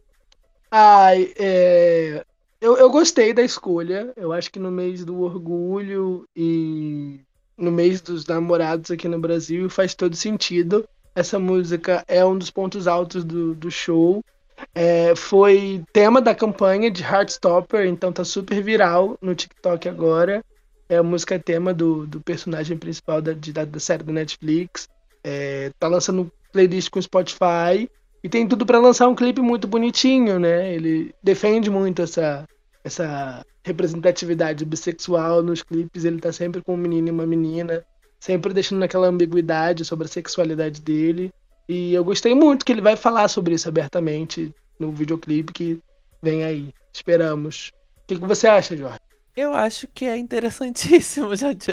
[0.71, 2.25] Ai, é...
[2.59, 4.11] eu, eu gostei da escolha.
[4.17, 7.19] Eu acho que no mês do orgulho e
[7.55, 10.83] no mês dos namorados aqui no Brasil faz todo sentido.
[11.13, 14.25] Essa música é um dos pontos altos do, do show.
[14.73, 20.43] É, foi tema da campanha de Heartstopper, então tá super viral no TikTok agora.
[20.91, 24.89] É a música tema do, do personagem principal da, da, da série da Netflix.
[25.23, 27.89] É, tá lançando playlist com Spotify.
[28.21, 30.75] E tem tudo para lançar um clipe muito bonitinho, né?
[30.75, 32.45] Ele defende muito essa,
[32.83, 36.03] essa representatividade bissexual nos clipes.
[36.03, 37.85] Ele tá sempre com um menino e uma menina,
[38.19, 41.31] sempre deixando aquela ambiguidade sobre a sexualidade dele.
[41.69, 45.79] E eu gostei muito que ele vai falar sobre isso abertamente no videoclipe que
[46.21, 46.73] vem aí.
[46.93, 47.71] Esperamos.
[48.03, 48.99] O que, que você acha, Jorge?
[49.41, 51.71] Eu acho que é interessantíssimo, gente.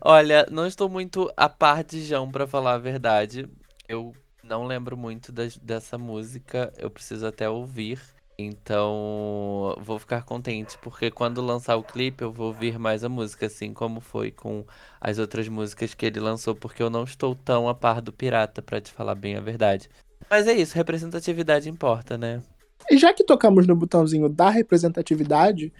[0.00, 3.48] Olha, não estou muito a par de João, pra falar a verdade.
[3.88, 8.00] Eu não lembro muito das- dessa música, eu preciso até ouvir.
[8.36, 13.46] Então, vou ficar contente, porque quando lançar o clipe eu vou ouvir mais a música,
[13.46, 14.64] assim como foi com
[15.00, 18.60] as outras músicas que ele lançou, porque eu não estou tão a par do Pirata,
[18.60, 19.88] pra te falar bem a verdade.
[20.28, 22.42] Mas é isso, representatividade importa, né?
[22.90, 25.72] E já que tocamos no botãozinho da representatividade,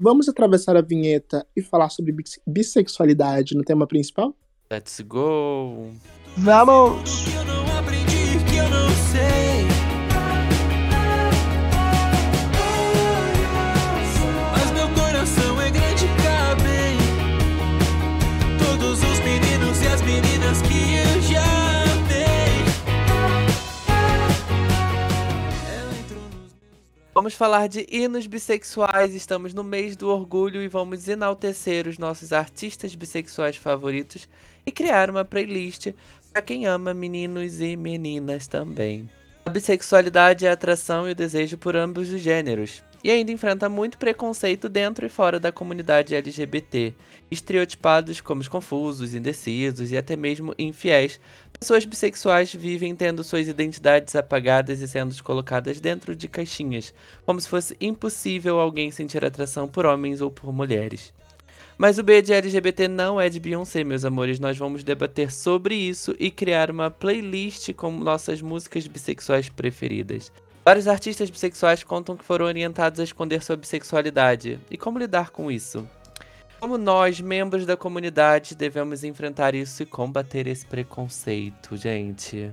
[0.00, 2.14] Vamos atravessar a vinheta e falar sobre
[2.46, 4.34] bissexualidade no tema principal?
[4.70, 5.90] Let's go!
[6.36, 7.57] Vamos!
[27.18, 32.32] Vamos falar de hinos bissexuais, estamos no mês do orgulho e vamos enaltecer os nossos
[32.32, 34.28] artistas bissexuais favoritos
[34.64, 35.88] e criar uma playlist
[36.32, 39.10] para quem ama meninos e meninas também.
[39.44, 43.68] A bissexualidade é a atração e o desejo por ambos os gêneros, e ainda enfrenta
[43.68, 46.94] muito preconceito dentro e fora da comunidade LGBT,
[47.30, 51.18] estereotipados como os confusos, indecisos e até mesmo infiéis.
[51.60, 56.94] Pessoas bissexuais vivem tendo suas identidades apagadas e sendo colocadas dentro de caixinhas,
[57.26, 61.12] como se fosse impossível alguém sentir atração por homens ou por mulheres.
[61.76, 64.38] Mas o B de LGBT não é de Beyoncé, meus amores.
[64.38, 70.32] Nós vamos debater sobre isso e criar uma playlist com nossas músicas bissexuais preferidas.
[70.64, 74.60] Vários artistas bissexuais contam que foram orientados a esconder sua bissexualidade.
[74.70, 75.88] E como lidar com isso?
[76.60, 82.50] Como nós, membros da comunidade, devemos enfrentar isso e combater esse preconceito, gente?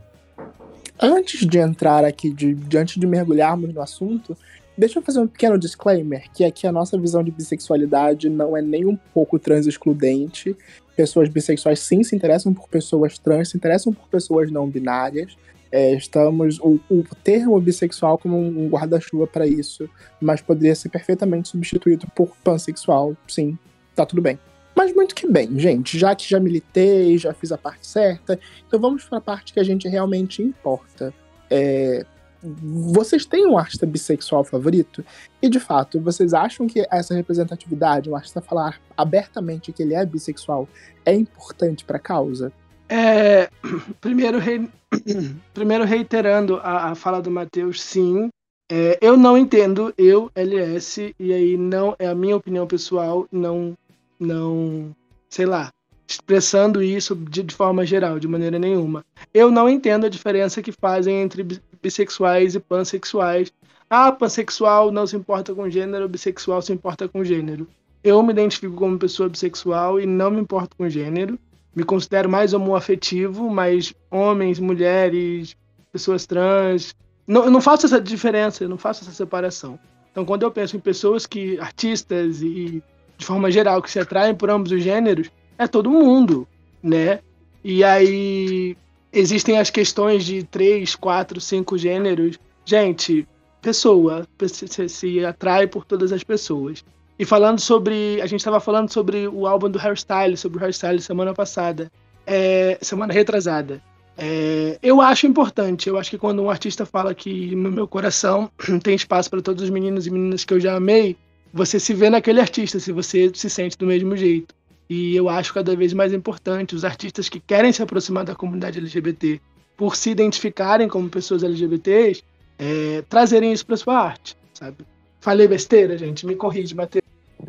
[1.01, 4.37] Antes de entrar aqui, de, de antes de mergulharmos no assunto,
[4.77, 8.61] deixa eu fazer um pequeno disclaimer, que aqui a nossa visão de bissexualidade não é
[8.61, 10.55] nem um pouco trans-excludente.
[10.95, 15.35] Pessoas bissexuais sim se interessam por pessoas trans, se interessam por pessoas não binárias.
[15.71, 19.89] É, estamos o, o, termo bissexual como um guarda-chuva para isso,
[20.21, 23.57] mas poderia ser perfeitamente substituído por pansexual, sim,
[23.95, 24.39] tá tudo bem.
[24.75, 28.79] Mas muito que bem, gente, já que já militei, já fiz a parte certa, então
[28.79, 31.13] vamos para a parte que a gente realmente importa.
[31.49, 32.05] É,
[32.43, 35.03] vocês têm um artista bissexual favorito?
[35.41, 40.05] E de fato, vocês acham que essa representatividade, um artista falar abertamente que ele é
[40.05, 40.67] bissexual,
[41.05, 42.51] é importante para a causa?
[42.89, 43.49] É,
[44.01, 44.69] primeiro, rei,
[45.53, 48.29] primeiro reiterando a, a, fala do Matheus, sim.
[48.69, 53.75] É, eu não entendo, eu, LS, e aí não é a minha opinião pessoal, não
[54.19, 54.95] não,
[55.29, 55.71] sei lá,
[56.07, 59.03] expressando isso de, de, forma geral, de maneira nenhuma.
[59.33, 61.45] Eu não entendo a diferença que fazem entre
[61.81, 63.51] bissexuais e pansexuais.
[63.89, 67.67] Ah, pansexual não se importa com gênero, bissexual se importa com gênero.
[68.03, 71.39] Eu me identifico como pessoa bissexual e não me importo com gênero.
[71.75, 75.57] Me considero mais homoafetivo, mas homens, mulheres,
[75.91, 76.95] pessoas trans.
[77.27, 79.79] Não, eu não faço essa diferença, eu não faço essa separação.
[80.11, 82.81] Então, quando eu penso em pessoas que, artistas e
[83.17, 86.47] de forma geral, que se atraem por ambos os gêneros, é todo mundo,
[86.81, 87.19] né?
[87.63, 88.77] E aí
[89.11, 92.37] existem as questões de três, quatro, cinco gêneros.
[92.65, 93.27] Gente,
[93.61, 96.83] pessoa se, se atrai por todas as pessoas.
[97.17, 98.21] E falando sobre.
[98.21, 101.91] A gente estava falando sobre o álbum do Hairstyle, sobre o Hairstyle semana passada.
[102.27, 103.81] É, semana retrasada.
[104.17, 105.87] É, eu acho importante.
[105.87, 108.49] Eu acho que quando um artista fala que no meu coração
[108.83, 111.15] tem espaço para todos os meninos e meninas que eu já amei,
[111.55, 114.53] você se vê naquele artista, se você se sente do mesmo jeito.
[114.89, 118.77] E eu acho cada vez mais importante os artistas que querem se aproximar da comunidade
[118.77, 119.39] LGBT,
[119.77, 122.21] por se identificarem como pessoas LGBTs,
[122.59, 124.85] é, trazerem isso para sua arte, sabe?
[125.21, 126.25] Falei besteira, gente?
[126.25, 127.05] Me corrige, Matheus.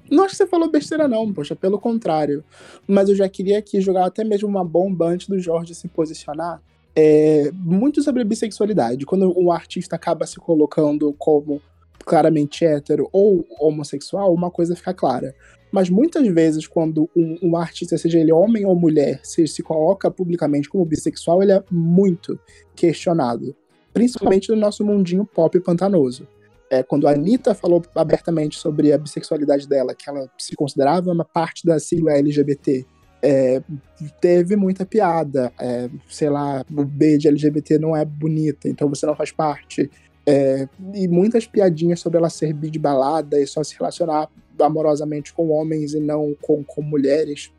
[0.08, 2.44] Não acho que você falou besteira, não, poxa, pelo contrário.
[2.86, 6.62] Mas eu já queria aqui jogar até mesmo uma bomba antes do Jorge se posicionar.
[6.94, 9.04] É, muito sobre a bissexualidade.
[9.04, 11.60] Quando um artista acaba se colocando como
[12.06, 15.34] claramente hétero ou homossexual, uma coisa fica clara.
[15.72, 20.10] Mas muitas vezes, quando um, um, artista, seja ele homem ou mulher, se, se coloca
[20.10, 22.38] publicamente como bissexual, ele é muito
[22.74, 23.54] questionado.
[23.92, 26.26] Principalmente no nosso mundinho pop pantanoso.
[26.70, 31.24] É, quando a Anitta falou abertamente sobre a bissexualidade dela, que ela se considerava uma
[31.24, 32.86] parte da sigla LGBT,
[33.22, 33.60] é,
[34.20, 35.52] teve muita piada.
[35.60, 39.90] É, sei lá, o B de LGBT não é bonita, então você não faz parte.
[40.26, 45.32] É, e muitas piadinhas sobre ela ser bi de balada e só se relacionar amorosamente
[45.32, 47.52] com homens e não com, com mulheres.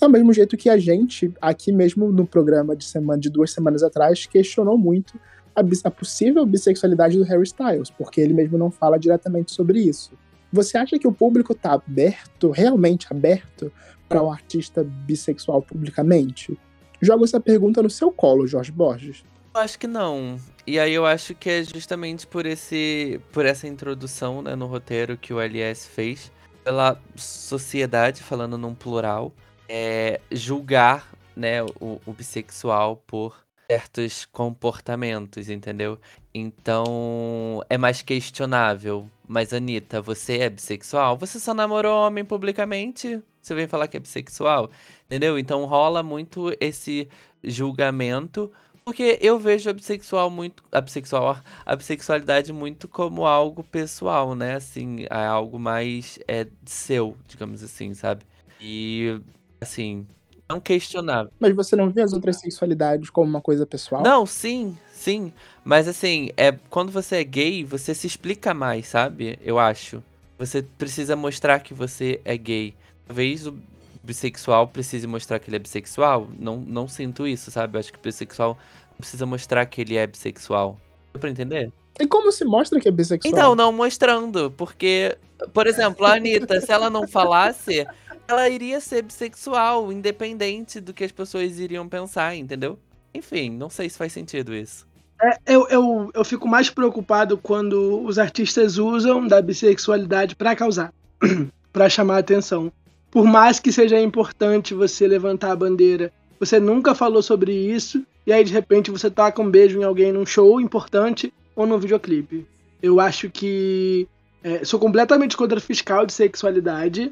[0.00, 3.82] Do mesmo jeito que a gente, aqui mesmo no programa de semana de duas semanas
[3.82, 5.18] atrás, questionou muito
[5.54, 10.12] a, a possível bissexualidade do Harry Styles, porque ele mesmo não fala diretamente sobre isso.
[10.52, 13.72] Você acha que o público está aberto, realmente aberto,
[14.08, 16.58] para um artista bissexual publicamente?
[17.00, 19.24] Jogo essa pergunta no seu colo, Jorge Borges.
[19.54, 20.36] Acho que não.
[20.66, 25.16] E aí eu acho que é justamente por esse por essa introdução né, no roteiro
[25.16, 26.30] que o LS fez,
[26.62, 29.32] pela sociedade, falando num plural,
[29.68, 35.98] é, julgar né, o, o bissexual por certos comportamentos, entendeu?
[36.34, 39.08] Então é mais questionável.
[39.26, 41.16] Mas, Anitta, você é bissexual?
[41.18, 43.20] Você só namorou homem publicamente?
[43.40, 44.70] Você vem falar que é bissexual?
[45.06, 45.38] Entendeu?
[45.38, 47.08] Então rola muito esse
[47.42, 48.52] julgamento
[48.84, 50.62] porque eu vejo a bissexual muito.
[50.72, 54.56] A bissexual, a bissexualidade muito como algo pessoal, né?
[54.56, 58.24] Assim, é algo mais é, seu, digamos assim, sabe?
[58.60, 59.20] E
[59.60, 60.06] assim,
[60.48, 61.32] Não questionável.
[61.40, 64.02] Mas você não vê as outras sexualidades como uma coisa pessoal?
[64.02, 65.32] Não, sim, sim.
[65.64, 69.38] Mas assim, é quando você é gay, você se explica mais, sabe?
[69.42, 70.02] Eu acho.
[70.38, 72.76] Você precisa mostrar que você é gay.
[73.06, 73.62] Talvez o
[74.02, 76.28] bissexual precise mostrar que ele é bissexual.
[76.38, 77.76] Não, não sinto isso, sabe?
[77.76, 78.58] Eu acho que o bissexual
[78.98, 80.78] precisa mostrar que ele é bissexual.
[81.12, 81.72] Deu pra entender?
[82.00, 83.32] E como se mostra que é bissexual?
[83.32, 84.50] Então, não mostrando.
[84.50, 85.16] Porque,
[85.52, 87.86] por exemplo, a Anitta, se ela não falasse,
[88.26, 92.78] ela iria ser bissexual, independente do que as pessoas iriam pensar, entendeu?
[93.14, 94.86] Enfim, não sei se faz sentido isso.
[95.22, 100.92] É, eu, eu, eu fico mais preocupado quando os artistas usam da bissexualidade pra causar,
[101.72, 102.72] pra chamar a atenção.
[103.12, 106.10] Por mais que seja importante você levantar a bandeira,
[106.40, 110.10] você nunca falou sobre isso, e aí de repente você taca um beijo em alguém
[110.10, 112.46] num show importante ou num videoclipe.
[112.82, 114.08] Eu acho que.
[114.42, 117.10] é, sou completamente contra fiscal de sexualidade.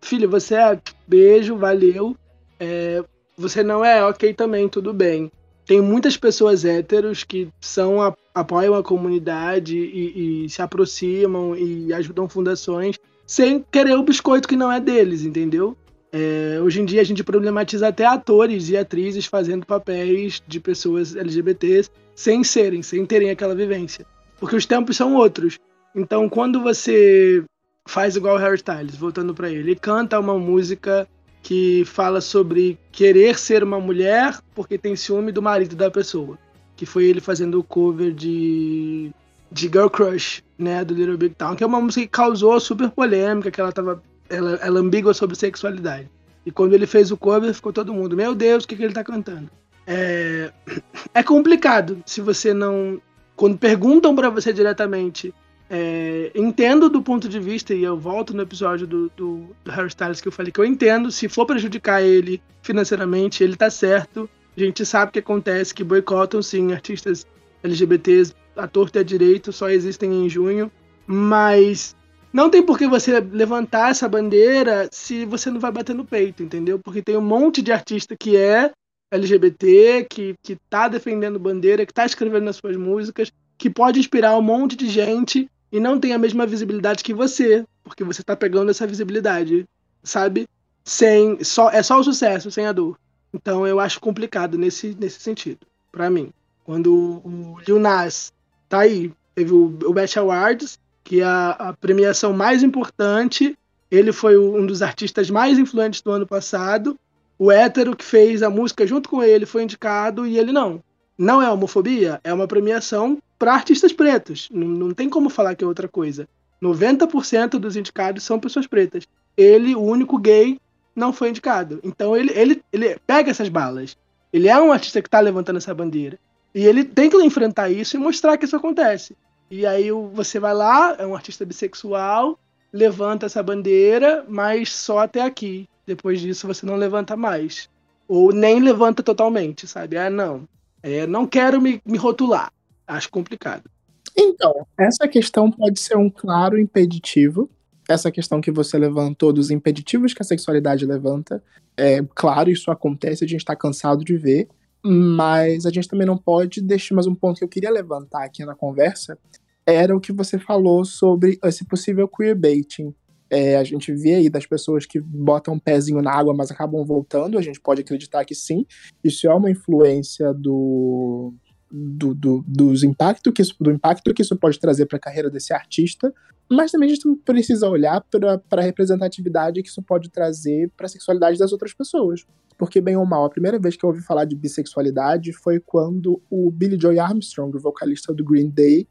[0.00, 2.16] Filho, você é beijo, valeu.
[2.58, 3.04] É,
[3.36, 5.30] você não é ok também, tudo bem.
[5.66, 7.98] Tem muitas pessoas héteros que são
[8.34, 12.98] apoiam a comunidade e, e se aproximam e ajudam fundações
[13.32, 15.74] sem querer o biscoito que não é deles, entendeu?
[16.12, 21.16] É, hoje em dia a gente problematiza até atores e atrizes fazendo papéis de pessoas
[21.16, 24.04] LGBTs sem serem, sem terem aquela vivência.
[24.38, 25.58] Porque os tempos são outros.
[25.94, 27.42] Então, quando você
[27.86, 31.08] faz igual o Harry Styles, voltando pra ele, e canta uma música
[31.42, 36.38] que fala sobre querer ser uma mulher porque tem ciúme do marido da pessoa.
[36.76, 39.10] Que foi ele fazendo o cover de,
[39.52, 42.90] de Girl Crush, né, do Little Big Town, que é uma música que causou super
[42.90, 46.08] polêmica, que ela tava ela, ela ambígua sobre sexualidade.
[46.44, 48.94] E quando ele fez o cover, ficou todo mundo, meu Deus, o que, que ele
[48.94, 49.50] tá cantando?
[49.86, 50.50] É,
[51.14, 53.00] é complicado se você não.
[53.36, 55.34] Quando perguntam pra você diretamente,
[55.68, 59.88] é, entendo do ponto de vista, e eu volto no episódio do, do, do Harry
[59.88, 64.28] Styles que eu falei que eu entendo, se for prejudicar ele financeiramente, ele tá certo.
[64.54, 67.26] A gente sabe que acontece, que boicotam sim artistas
[67.62, 70.70] LGBTs à torta e à direito, só existem em junho.
[71.06, 71.96] Mas
[72.32, 76.42] não tem por que você levantar essa bandeira se você não vai bater no peito,
[76.42, 76.78] entendeu?
[76.78, 78.72] Porque tem um monte de artista que é
[79.10, 84.36] LGBT, que, que tá defendendo bandeira, que tá escrevendo nas suas músicas, que pode inspirar
[84.38, 88.34] um monte de gente e não tem a mesma visibilidade que você, porque você tá
[88.34, 89.66] pegando essa visibilidade,
[90.02, 90.48] sabe?
[90.84, 92.98] Sem só é só o sucesso, sem a dor.
[93.32, 96.32] Então eu acho complicado nesse, nesse sentido, pra mim.
[96.64, 98.32] Quando o Lil Nas
[98.68, 103.56] tá aí, teve o, BET Awards, que é a, premiação mais importante,
[103.90, 106.98] ele foi um dos artistas mais influentes do ano passado.
[107.38, 110.82] O hétero que fez a música junto com ele foi indicado e ele não.
[111.18, 114.48] Não é homofobia, é uma premiação para artistas pretos.
[114.50, 116.28] Não, não tem como falar que é outra coisa.
[116.62, 119.04] 90% dos indicados são pessoas pretas.
[119.36, 120.58] Ele, o único gay,
[120.94, 121.80] não foi indicado.
[121.82, 123.96] Então ele, ele, ele pega essas balas.
[124.32, 126.18] Ele é um artista que está levantando essa bandeira.
[126.54, 129.16] E ele tem que enfrentar isso e mostrar que isso acontece.
[129.50, 132.38] E aí você vai lá, é um artista bissexual,
[132.72, 135.68] levanta essa bandeira, mas só até aqui.
[135.86, 137.68] Depois disso você não levanta mais.
[138.08, 139.96] Ou nem levanta totalmente, sabe?
[139.96, 140.46] Ah, não.
[140.82, 142.52] É, não quero me, me rotular.
[142.86, 143.70] Acho complicado.
[144.16, 147.48] Então, essa questão pode ser um claro impeditivo.
[147.88, 151.42] Essa questão que você levantou dos impeditivos que a sexualidade levanta.
[151.76, 154.48] É claro, isso acontece, a gente tá cansado de ver.
[154.84, 158.44] Mas a gente também não pode deixar mais um ponto que eu queria levantar aqui
[158.44, 159.16] na conversa.
[159.64, 162.94] Era o que você falou sobre esse possível queerbaiting.
[163.30, 166.84] É, a gente vê aí das pessoas que botam um pezinho na água, mas acabam
[166.84, 167.38] voltando.
[167.38, 168.66] A gente pode acreditar que sim.
[169.02, 171.32] Isso é uma influência do,
[171.72, 175.30] do, do, dos impacto que isso, do impacto que isso pode trazer para a carreira
[175.30, 176.12] desse artista,
[176.50, 180.88] mas também a gente precisa olhar para a representatividade que isso pode trazer para a
[180.88, 182.26] sexualidade das outras pessoas.
[182.62, 186.22] Porque, bem ou mal, a primeira vez que eu ouvi falar de bissexualidade foi quando
[186.30, 188.86] o Billy Joy Armstrong, o vocalista do Green Day,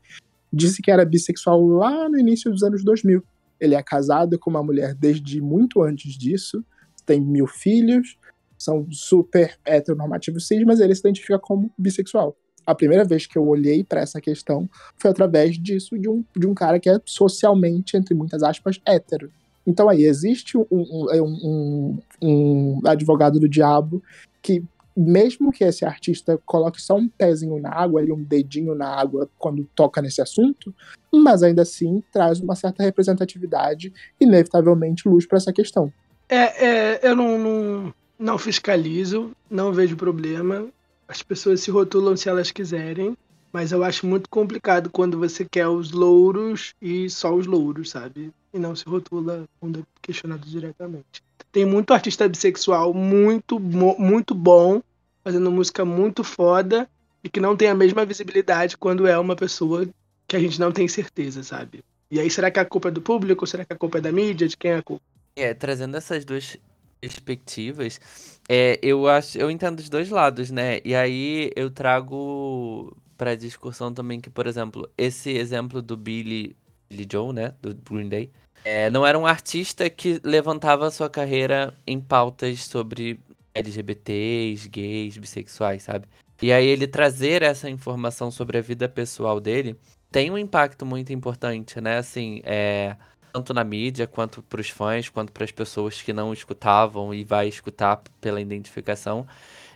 [0.51, 3.23] disse que era bissexual lá no início dos anos 2000.
[3.61, 6.65] Ele é casado com uma mulher desde muito antes disso,
[7.05, 8.17] tem mil filhos,
[8.57, 13.47] são super heteronormativos cis, mas ele se identifica como bissexual a primeira vez que eu
[13.47, 17.97] olhei para essa questão foi através disso, de um, de um cara que é socialmente,
[17.97, 19.31] entre muitas aspas, hétero.
[19.65, 24.01] Então aí, existe um, um, um, um advogado do diabo
[24.41, 24.63] que,
[24.95, 29.29] mesmo que esse artista coloque só um pezinho na água, ali, um dedinho na água
[29.37, 30.73] quando toca nesse assunto,
[31.13, 35.91] mas ainda assim traz uma certa representatividade, inevitavelmente luz para essa questão.
[36.27, 40.67] É, é, eu não, não, não fiscalizo, não vejo problema.
[41.07, 43.17] As pessoas se rotulam se elas quiserem,
[43.51, 48.31] mas eu acho muito complicado quando você quer os louros e só os louros, sabe?
[48.53, 51.23] E não se rotula quando é questionado diretamente.
[51.51, 54.81] Tem muito artista bissexual muito, muito bom,
[55.23, 56.89] fazendo música muito foda
[57.23, 59.87] e que não tem a mesma visibilidade quando é uma pessoa
[60.27, 61.83] que a gente não tem certeza, sabe?
[62.09, 63.45] E aí, será que a culpa é do público?
[63.47, 64.47] Será que a culpa é da mídia?
[64.47, 65.03] De quem é a culpa?
[65.35, 66.57] É, trazendo essas duas
[66.99, 67.99] perspectivas,
[68.47, 70.79] é, eu acho, eu entendo os dois lados, né?
[70.83, 76.57] E aí eu trago para discussão também que, por exemplo, esse exemplo do Billy,
[76.89, 78.31] Billy Joe, né, do Green Day,
[78.65, 83.19] é, não era um artista que levantava sua carreira em pautas sobre
[83.53, 86.07] LGBTs, gays, bissexuais, sabe?
[86.41, 89.75] E aí ele trazer essa informação sobre a vida pessoal dele
[90.09, 91.99] tem um impacto muito importante, né?
[91.99, 92.95] Assim, é,
[93.31, 97.23] tanto na mídia quanto para os fãs, quanto para as pessoas que não escutavam e
[97.23, 99.27] vai escutar pela identificação.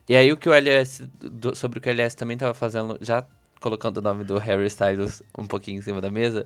[0.07, 1.03] E aí o que o LS,
[1.55, 3.25] sobre o que o LS também estava fazendo, já
[3.65, 6.45] colocando o nome do Harry Styles um pouquinho em cima da mesa,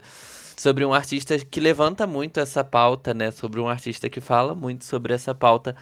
[0.55, 3.29] sobre um artista que levanta muito essa pauta, né?
[3.29, 5.75] Sobre um artista que fala muito sobre essa pauta.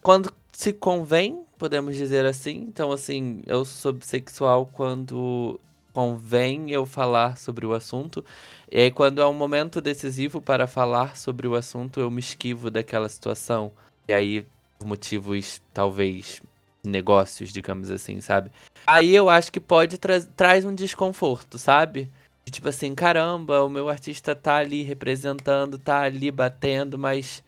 [0.00, 2.66] Quando se convém, podemos dizer assim.
[2.68, 5.58] Então, assim, eu sou bissexual quando
[5.92, 8.24] convém eu falar sobre o assunto.
[8.70, 12.70] E aí, quando é um momento decisivo para falar sobre o assunto, eu me esquivo
[12.70, 13.72] daquela situação.
[14.06, 14.46] E aí,
[14.78, 16.40] por motivos talvez
[16.86, 18.50] negócios, digamos assim, sabe?
[18.86, 22.10] Aí eu acho que pode tra traz um desconforto, sabe?
[22.50, 27.42] Tipo assim, caramba, o meu artista tá ali representando, tá ali batendo, mas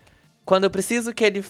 [0.45, 1.45] quando eu preciso que ele,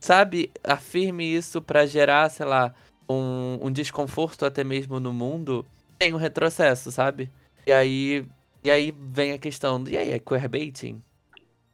[0.00, 2.72] sabe, afirme isso para gerar, sei lá,
[3.08, 5.66] um, um desconforto até mesmo no mundo,
[5.98, 7.30] tem um retrocesso, sabe?
[7.66, 8.26] E aí,
[8.64, 11.02] e aí vem a questão, e aí, é queerbaiting?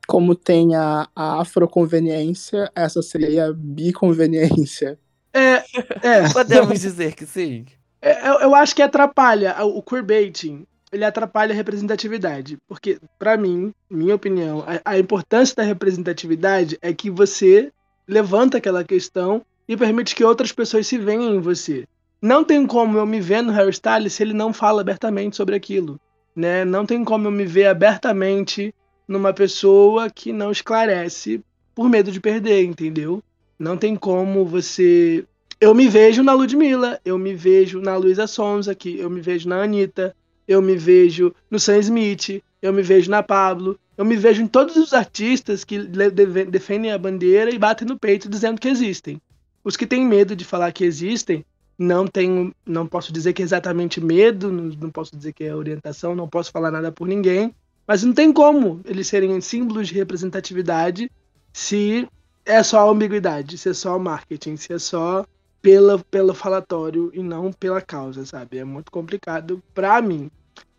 [0.06, 4.98] Como tem a, a afroconveniência, essa seria a biconveniência.
[5.32, 5.64] É,
[6.02, 6.28] é.
[6.32, 7.66] Podemos dizer que sim.
[8.00, 10.66] É, eu, eu, acho que atrapalha o queerbaiting.
[10.90, 12.58] Ele atrapalha a representatividade.
[12.68, 17.72] Porque, para mim, minha opinião, a, a, importância da representatividade é que você
[18.06, 21.86] levanta aquela questão e permite que outras pessoas se venham em você.
[22.20, 25.56] Não tem como eu me ver no Harry Styles se ele não fala abertamente sobre
[25.56, 25.98] aquilo.
[26.36, 26.64] Né?
[26.64, 28.74] Não tem como eu me ver abertamente
[29.08, 31.42] numa pessoa que não esclarece
[31.74, 33.22] por medo de perder, entendeu?
[33.62, 35.24] Não tem como você.
[35.60, 39.48] Eu me vejo na Ludmilla, eu me vejo na Luísa Sonza, aqui, eu me vejo
[39.48, 40.16] na Anitta,
[40.48, 44.48] eu me vejo no Sam Smith, eu me vejo na Pablo, eu me vejo em
[44.48, 49.22] todos os artistas que defendem a bandeira e batem no peito dizendo que existem.
[49.62, 51.44] Os que têm medo de falar que existem,
[51.78, 55.54] não tenho, não posso dizer que é exatamente medo, não, não posso dizer que é
[55.54, 57.54] orientação, não posso falar nada por ninguém,
[57.86, 61.08] mas não tem como eles serem símbolos de representatividade
[61.52, 62.08] se
[62.44, 65.24] é só a ambiguidade, se é só marketing, se é só
[65.60, 68.58] pela, pelo falatório e não pela causa, sabe?
[68.58, 70.30] É muito complicado pra mim.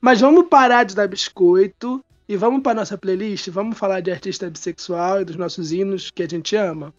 [0.02, 3.48] Mas vamos parar de dar biscoito e vamos para nossa playlist?
[3.50, 6.94] Vamos falar de artista bissexual e dos nossos hinos que a gente ama?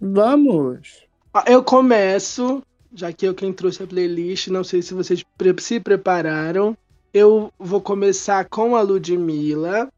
[0.00, 1.04] Vamos!
[1.46, 5.24] Eu começo, já que eu quem trouxe a playlist, não sei se vocês
[5.60, 6.76] se prepararam.
[7.14, 9.90] Eu vou começar com a Ludmilla,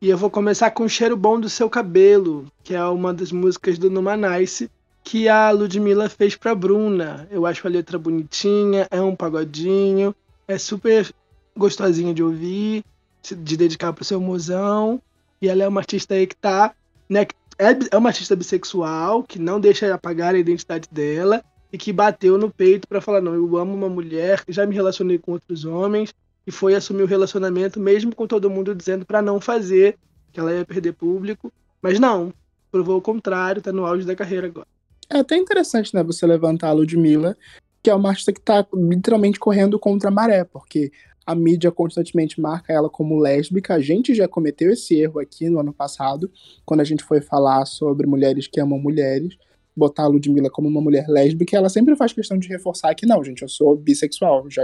[0.00, 3.32] e eu vou começar com o cheiro bom do seu cabelo, que é uma das
[3.32, 4.70] músicas do Numanice
[5.02, 7.28] que a Ludmilla fez pra Bruna.
[7.30, 10.14] Eu acho a letra bonitinha, é um pagodinho,
[10.48, 11.08] é super
[11.56, 12.84] gostosinha de ouvir,
[13.22, 15.00] de dedicar pro seu mozão.
[15.40, 16.74] E ela é uma artista aí que tá,
[17.08, 17.26] né,
[17.58, 22.36] é, é uma artista bissexual, que não deixa apagar a identidade dela e que bateu
[22.36, 26.14] no peito para falar: não, eu amo uma mulher, já me relacionei com outros homens,
[26.46, 29.98] e foi assumir o relacionamento, mesmo com todo mundo dizendo para não fazer,
[30.32, 31.52] que ela ia perder público.
[31.82, 32.32] Mas não,
[32.70, 34.66] provou o contrário, tá no auge da carreira agora.
[35.10, 37.36] É até interessante, né, você levantar a Ludmilla,
[37.82, 40.92] que é uma artista que tá literalmente correndo contra a maré, porque
[41.26, 43.74] a mídia constantemente marca ela como lésbica.
[43.74, 46.30] A gente já cometeu esse erro aqui no ano passado,
[46.64, 49.36] quando a gente foi falar sobre mulheres que amam mulheres
[49.76, 53.22] botar a Ludmilla como uma mulher lésbica, ela sempre faz questão de reforçar que não,
[53.22, 54.62] gente, eu sou bissexual, já,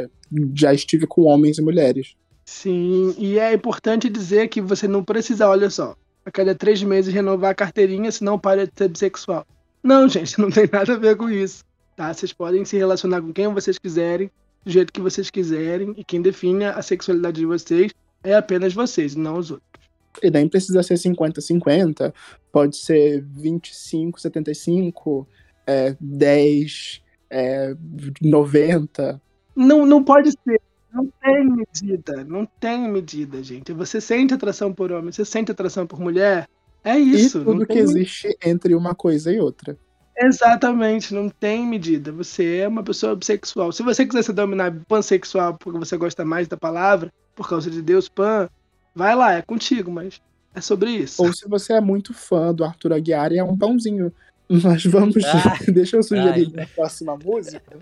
[0.55, 2.15] já estive com homens e mulheres.
[2.45, 5.95] Sim, e é importante dizer que você não precisa, olha só,
[6.25, 9.47] a cada três meses renovar a carteirinha, senão para de ser bissexual.
[9.83, 11.65] Não, gente, não tem nada a ver com isso.
[11.97, 12.13] Tá?
[12.13, 14.31] Vocês podem se relacionar com quem vocês quiserem,
[14.65, 17.93] do jeito que vocês quiserem, e quem define a sexualidade de vocês
[18.23, 19.82] é apenas vocês, não os outros.
[20.23, 22.13] E nem precisa ser 50-50,
[22.51, 25.27] pode ser 25-75,
[25.67, 27.77] é, 10, é,
[28.21, 29.21] 90.
[29.55, 30.61] Não, não pode ser.
[30.93, 32.25] Não tem medida.
[32.25, 33.73] Não tem medida, gente.
[33.73, 36.47] Você sente atração por homem, você sente atração por mulher.
[36.85, 37.41] É isso.
[37.41, 39.79] E tudo que existe entre uma coisa e outra.
[40.17, 42.13] Exatamente, não tem medida.
[42.13, 43.73] Você é uma pessoa bissexual.
[43.73, 47.81] Se você quiser se dominar pansexual porque você gosta mais da palavra, por causa de
[47.81, 48.49] Deus, pan,
[48.95, 50.21] vai lá, é contigo, mas
[50.55, 51.23] É sobre isso.
[51.23, 54.13] Ou se você é muito fã do Arthur Aguiar e é um pãozinho.
[54.63, 55.25] Mas vamos.
[55.25, 56.65] Ah, Deixa eu sugerir ai.
[56.65, 57.79] a próxima música.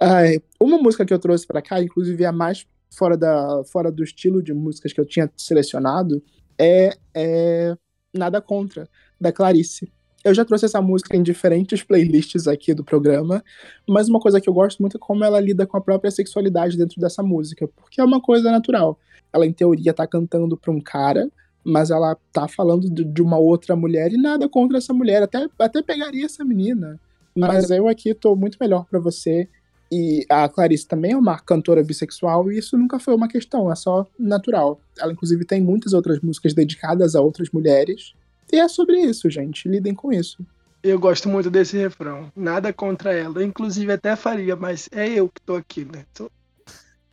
[0.00, 4.02] Ai, uma música que eu trouxe pra cá, inclusive a mais fora, da, fora do
[4.02, 6.22] estilo de músicas que eu tinha selecionado,
[6.58, 7.76] é, é
[8.14, 8.88] Nada Contra,
[9.20, 9.92] da Clarice.
[10.24, 13.42] Eu já trouxe essa música em diferentes playlists aqui do programa,
[13.88, 16.76] mas uma coisa que eu gosto muito é como ela lida com a própria sexualidade
[16.76, 18.98] dentro dessa música, porque é uma coisa natural.
[19.32, 21.30] Ela, em teoria, tá cantando pra um cara,
[21.64, 25.22] mas ela tá falando de, uma outra mulher e nada contra essa mulher.
[25.22, 26.98] Até, até pegaria essa menina.
[27.34, 29.48] Mas eu aqui tô muito melhor pra você.
[29.90, 33.74] E a Clarice também é uma cantora bissexual e isso nunca foi uma questão, é
[33.74, 34.80] só natural.
[34.98, 38.14] Ela, inclusive, tem muitas outras músicas dedicadas a outras mulheres.
[38.50, 39.68] E é sobre isso, gente.
[39.68, 40.44] Lidem com isso.
[40.82, 42.32] Eu gosto muito desse refrão.
[42.34, 43.44] Nada contra ela.
[43.44, 46.04] Inclusive, até faria, mas é eu que tô aqui, né?
[46.14, 46.30] Tô-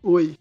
[0.01, 0.38] Oi.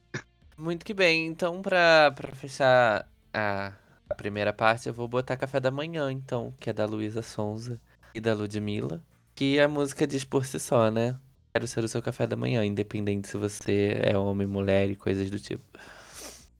[0.58, 1.26] Muito que bem.
[1.28, 3.72] Então, pra, pra fechar a,
[4.10, 7.80] a primeira parte, eu vou botar Café da Manhã, então, que é da Luísa Sonza
[8.12, 9.00] e da Ludmilla.
[9.36, 11.16] Que a música diz por si só, né?
[11.54, 15.30] Quero ser o seu café da manhã, independente se você é homem, mulher e coisas
[15.30, 15.62] do tipo.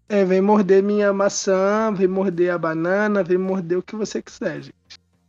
[0.08, 4.62] É, vem morder minha maçã, vem morder a banana, vem morder o que você quiser,
[4.62, 4.74] gente.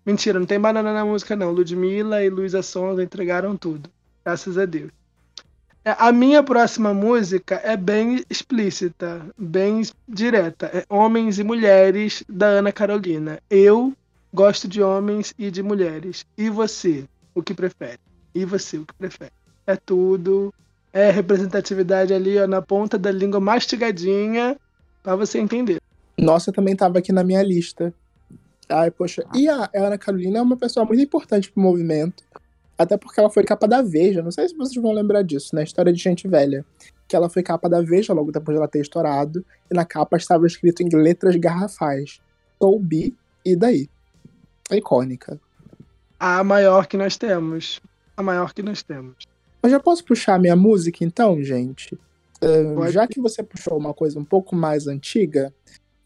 [0.05, 1.51] Mentira, não tem banana na música, não.
[1.51, 3.89] Ludmilla e Luísa Sonza entregaram tudo.
[4.24, 4.91] Graças a Deus.
[5.84, 10.67] É, A minha próxima música é bem explícita, bem direta.
[10.67, 13.39] É Homens e Mulheres, da Ana Carolina.
[13.49, 13.93] Eu
[14.34, 16.25] gosto de homens e de mulheres.
[16.38, 17.99] E você, o que prefere?
[18.36, 19.32] E você, o que prefere?
[19.65, 20.53] É tudo.
[20.91, 24.57] É representatividade ali, ó, na ponta da língua mastigadinha,
[25.03, 25.80] pra você entender.
[26.17, 27.93] Nossa, também tava aqui na minha lista.
[28.67, 29.23] Ai, poxa.
[29.34, 32.23] E a Ana Carolina é uma pessoa muito importante pro movimento.
[32.80, 34.23] Até porque ela foi capa da Veja.
[34.23, 36.65] Não sei se vocês vão lembrar disso, na história de Gente Velha.
[37.09, 39.45] Que ela foi capa da Veja logo depois de ela ter estourado.
[39.69, 42.21] E na capa estava escrito em letras garrafais.
[42.57, 43.13] Sou bi,
[43.45, 43.89] e daí?
[44.71, 45.38] É icônica.
[46.17, 47.82] A maior que nós temos.
[48.15, 49.27] A maior que nós temos.
[49.61, 51.99] Mas já posso puxar a minha música então, gente?
[52.39, 52.93] Pode.
[52.93, 55.53] já que você puxou uma coisa um pouco mais antiga,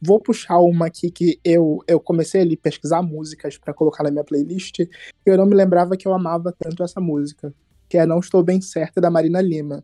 [0.06, 4.24] vou puxar uma aqui que eu, eu comecei a pesquisar músicas pra colocar na minha
[4.24, 4.90] playlist e
[5.26, 7.54] eu não me lembrava que eu amava tanto essa música,
[7.88, 9.84] que é Não Estou Bem Certa, da Marina Lima.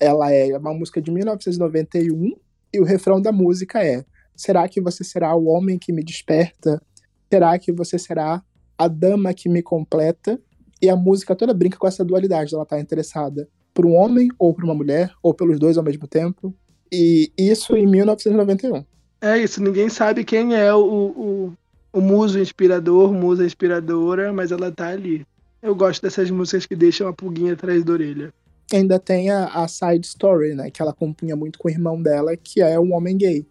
[0.00, 2.36] Ela é uma música de 1991
[2.72, 4.04] e o refrão da música é
[4.38, 6.80] Será que você será o homem que me desperta?
[7.28, 8.40] Será que você será
[8.78, 10.40] a dama que me completa?
[10.80, 12.54] E a música toda brinca com essa dualidade.
[12.54, 16.06] Ela tá interessada por um homem ou por uma mulher, ou pelos dois ao mesmo
[16.06, 16.54] tempo.
[16.90, 18.84] E isso em 1991.
[19.20, 21.52] É isso, ninguém sabe quem é o, o,
[21.92, 25.26] o muso inspirador, musa inspiradora, mas ela tá ali.
[25.60, 28.32] Eu gosto dessas músicas que deixam a pulguinha atrás da orelha.
[28.72, 30.70] Ainda tem a, a side story, né?
[30.70, 33.44] Que ela compunha muito com o irmão dela, que é um homem gay.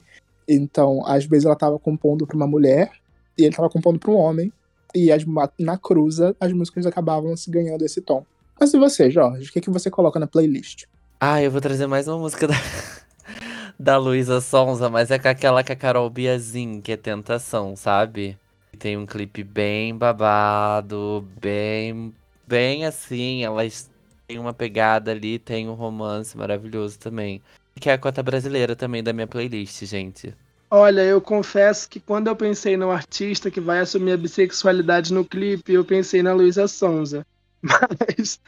[0.47, 2.91] Então, às vezes ela tava compondo pra uma mulher,
[3.37, 4.53] e ele tava compondo pra um homem.
[4.95, 5.25] E as,
[5.59, 8.25] na cruza, as músicas acabavam se ganhando esse tom.
[8.59, 9.49] Mas e você, Jorge?
[9.49, 10.85] O que, que você coloca na playlist?
[11.19, 12.55] Ah, eu vou trazer mais uma música da,
[13.79, 18.37] da Luísa Sonza, mas é com aquela com a Carol Biazin, que é Tentação, sabe?
[18.79, 22.13] Tem um clipe bem babado, bem,
[22.47, 23.89] bem assim, elas
[24.27, 27.41] têm uma pegada ali, tem um romance maravilhoso também.
[27.79, 30.33] Que é a cota brasileira também da minha playlist, gente.
[30.69, 35.23] Olha, eu confesso que quando eu pensei no artista que vai assumir a bissexualidade no
[35.23, 37.25] clipe, eu pensei na Luísa Sonza.
[37.61, 38.39] Mas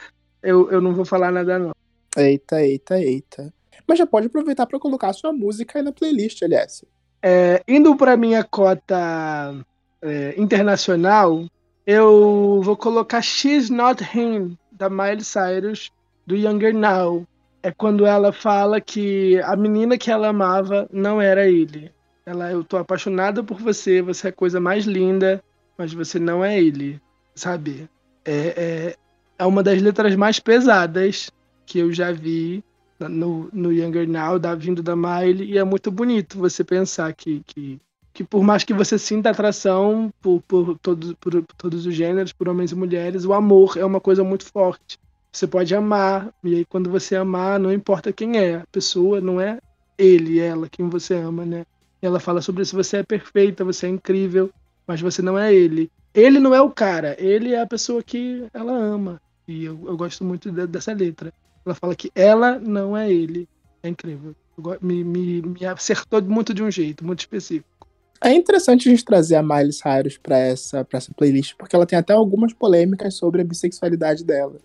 [0.43, 1.71] eu, eu não vou falar nada, não.
[2.17, 3.53] Eita, eita, eita.
[3.87, 6.83] Mas já pode aproveitar pra colocar sua música aí na playlist, aliás.
[7.21, 9.65] É, indo para minha cota
[10.01, 11.45] é, internacional,
[11.85, 15.91] eu vou colocar She's Not Him, da Miley Cyrus,
[16.25, 17.27] do Younger Now.
[17.61, 21.91] É quando ela fala que a menina que ela amava não era ele.
[22.25, 25.43] Ela, eu tô apaixonada por você, você é a coisa mais linda,
[25.77, 27.01] mas você não é ele,
[27.35, 27.89] sabe?
[28.23, 28.95] É, é,
[29.39, 31.31] é uma das letras mais pesadas
[31.65, 32.63] que eu já vi
[33.07, 37.41] no, no Younger Now, da vindo da Miley, e é muito bonito você pensar que,
[37.45, 37.79] que,
[38.13, 42.33] que por mais que você sinta atração por, por, todos, por, por todos os gêneros,
[42.33, 44.97] por homens e mulheres, o amor é uma coisa muito forte.
[45.31, 49.39] Você pode amar, e aí quando você amar, não importa quem é, a pessoa não
[49.39, 49.59] é
[49.97, 51.65] ele, ela, quem você ama, né?
[52.01, 54.49] Ela fala sobre isso, você é perfeita, você é incrível,
[54.87, 55.89] mas você não é ele.
[56.13, 59.21] Ele não é o cara, ele é a pessoa que ela ama.
[59.47, 61.31] E eu, eu gosto muito de- dessa letra.
[61.65, 63.47] Ela fala que ela não é ele.
[63.83, 64.35] É incrível.
[64.81, 67.87] Me, me, me acertou muito de um jeito, muito específico.
[68.21, 71.85] É interessante a gente trazer a Miley Cyrus pra essa, pra essa playlist, porque ela
[71.85, 74.57] tem até algumas polêmicas sobre a bissexualidade dela.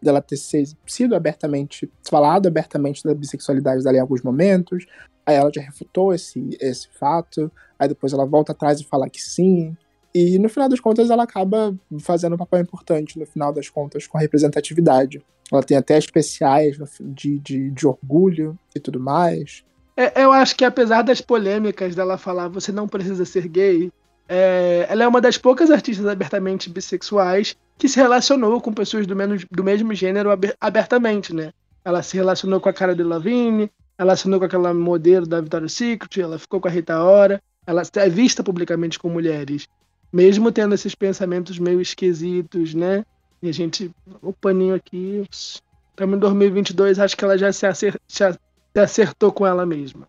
[0.00, 4.86] dela ter sido abertamente, falado abertamente da bissexualidade dela em alguns momentos.
[5.26, 7.52] Aí ela já refutou esse, esse fato.
[7.78, 9.76] Aí depois ela volta atrás e fala que sim.
[10.14, 14.06] E no final das contas ela acaba fazendo um papel importante, no final das contas,
[14.06, 15.22] com a representatividade.
[15.50, 19.64] Ela tem até especiais de, de, de orgulho e tudo mais.
[19.96, 23.92] É, eu acho que apesar das polêmicas dela falar você não precisa ser gay,
[24.28, 29.14] é, ela é uma das poucas artistas abertamente bissexuais que se relacionou com pessoas do,
[29.14, 31.52] menos, do mesmo gênero abertamente, né?
[31.84, 35.72] Ela se relacionou com a cara de Lavigne, ela assinou com aquela modelo da Victoria's
[35.72, 39.66] Secret, ela ficou com a Rita Ora, ela é vista publicamente com mulheres,
[40.12, 43.04] mesmo tendo esses pensamentos meio esquisitos, né?
[43.42, 43.90] E a gente,
[44.22, 49.32] o paninho aqui, estamos em 2022, acho que ela já se, acer, já se acertou
[49.32, 50.06] com ela mesma.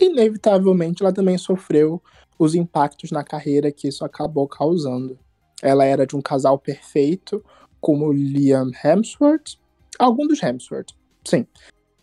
[0.00, 2.02] Inevitavelmente, ela também sofreu
[2.38, 5.18] os impactos na carreira que isso acabou causando.
[5.62, 7.44] Ela era de um casal perfeito,
[7.80, 9.58] como Liam Hemsworth,
[9.98, 10.92] algum dos Hemsworth,
[11.24, 11.46] sim.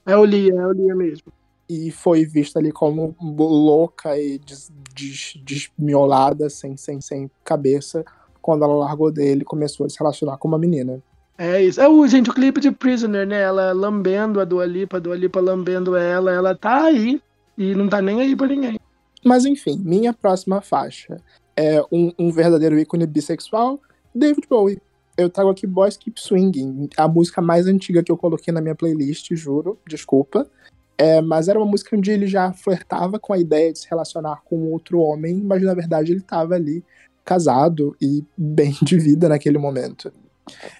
[0.05, 1.31] É o Lia, é o Lia mesmo.
[1.69, 8.03] E foi vista ali como louca e des, des, desmiolada, sem, sem, sem cabeça,
[8.41, 11.01] quando ela largou dele e começou a se relacionar com uma menina.
[11.37, 11.79] É isso.
[11.79, 13.41] É o, gente, o clipe de Prisoner, né?
[13.41, 17.21] Ela lambendo a Dua Lipa, a Dua Lipa lambendo ela, ela tá aí
[17.57, 18.79] e não tá nem aí pra ninguém.
[19.23, 21.21] Mas enfim, minha próxima faixa
[21.55, 23.79] é um, um verdadeiro ícone bissexual,
[24.13, 24.81] David Bowie.
[25.17, 28.75] Eu trago aqui Boys Keep Swinging, a música mais antiga que eu coloquei na minha
[28.75, 30.49] playlist, juro, desculpa.
[30.99, 34.41] É, mas era uma música onde ele já flertava com a ideia de se relacionar
[34.43, 36.83] com outro homem, mas na verdade ele estava ali
[37.23, 40.11] casado e bem de vida naquele momento.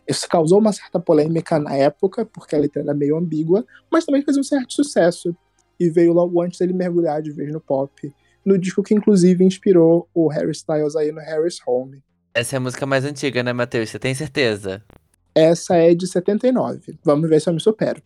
[0.06, 4.22] Isso causou uma certa polêmica na época, porque a letra era meio ambígua, mas também
[4.22, 5.34] fez um certo sucesso.
[5.80, 8.14] E veio logo antes dele mergulhar de vez no pop
[8.46, 12.02] no disco que inclusive inspirou o Harry Styles aí no Harry's Home.
[12.34, 13.90] Essa é a música mais antiga, né, Matheus?
[13.90, 14.84] Você tem certeza?
[15.36, 16.98] Essa é de 79.
[17.04, 18.02] Vamos ver se eu me supero.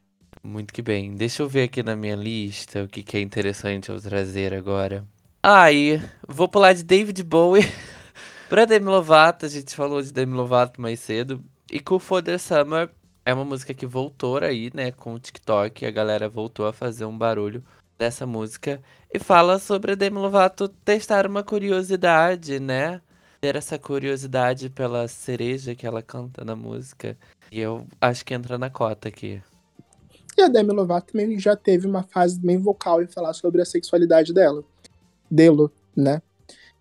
[0.46, 1.16] Muito que bem.
[1.16, 5.06] Deixa eu ver aqui na minha lista o que, que é interessante eu trazer agora.
[5.42, 7.64] Aí, vou pular de David Bowie
[8.50, 9.46] pra Demi Lovato.
[9.46, 11.44] A gente falou de Demi Lovato mais cedo.
[11.72, 12.90] E Cool for the Summer
[13.26, 15.86] é uma música que voltou aí, né, com o TikTok.
[15.86, 17.64] A galera voltou a fazer um barulho
[17.98, 18.82] dessa música
[19.14, 23.02] e fala sobre a Demi Lovato testar uma curiosidade, né?
[23.40, 27.18] Ter essa curiosidade pela cereja que ela canta na música.
[27.52, 29.42] E eu acho que entra na cota aqui.
[30.38, 33.66] E a Demi Lovato também já teve uma fase bem vocal em falar sobre a
[33.66, 34.64] sexualidade dela.
[35.30, 36.22] Delo, né?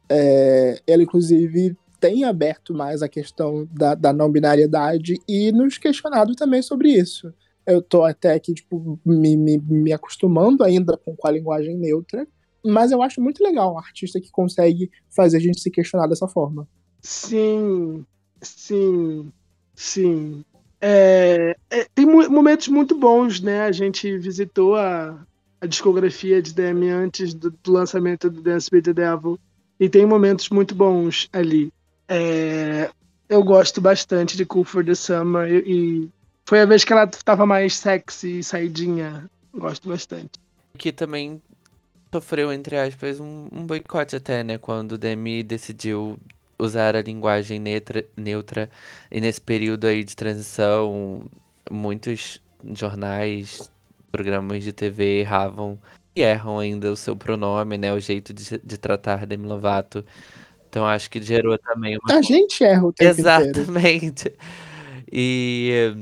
[0.08, 6.34] É, ela, inclusive, tem aberto mais a questão da, da não binariedade e nos questionado
[6.34, 7.32] também sobre isso
[7.66, 12.26] eu tô até aqui, tipo, me, me, me acostumando ainda com, com a linguagem neutra,
[12.64, 16.28] mas eu acho muito legal um artista que consegue fazer a gente se questionar dessa
[16.28, 16.68] forma.
[17.00, 18.04] Sim,
[18.40, 19.32] sim,
[19.74, 20.44] sim.
[20.84, 23.62] É, é, tem momentos muito bons, né?
[23.62, 25.24] A gente visitou a,
[25.60, 29.38] a discografia de Demi antes do, do, lançamento do Dance with the Devil
[29.78, 31.72] e tem momentos muito bons ali.
[32.08, 32.90] É,
[33.28, 36.10] eu gosto bastante de Cool for the Summer e, e
[36.44, 39.30] foi a vez que ela tava mais sexy e saidinha.
[39.54, 40.32] Gosto bastante.
[40.76, 41.40] Que também
[42.12, 44.58] sofreu, entre aspas, um, um boicote até, né?
[44.58, 46.18] Quando Demi decidiu
[46.62, 48.70] usar a linguagem neutra, neutra.
[49.10, 51.24] E nesse período aí de transição,
[51.70, 52.40] muitos
[52.74, 53.70] jornais,
[54.10, 55.78] programas de TV erravam
[56.14, 57.92] e erram ainda o seu pronome, né?
[57.92, 60.04] O jeito de, de tratar Demi Lovato.
[60.68, 62.18] Então acho que gerou também uma.
[62.18, 64.28] A gente erra o tempo Exatamente.
[64.28, 64.38] Inteiro.
[65.10, 65.94] E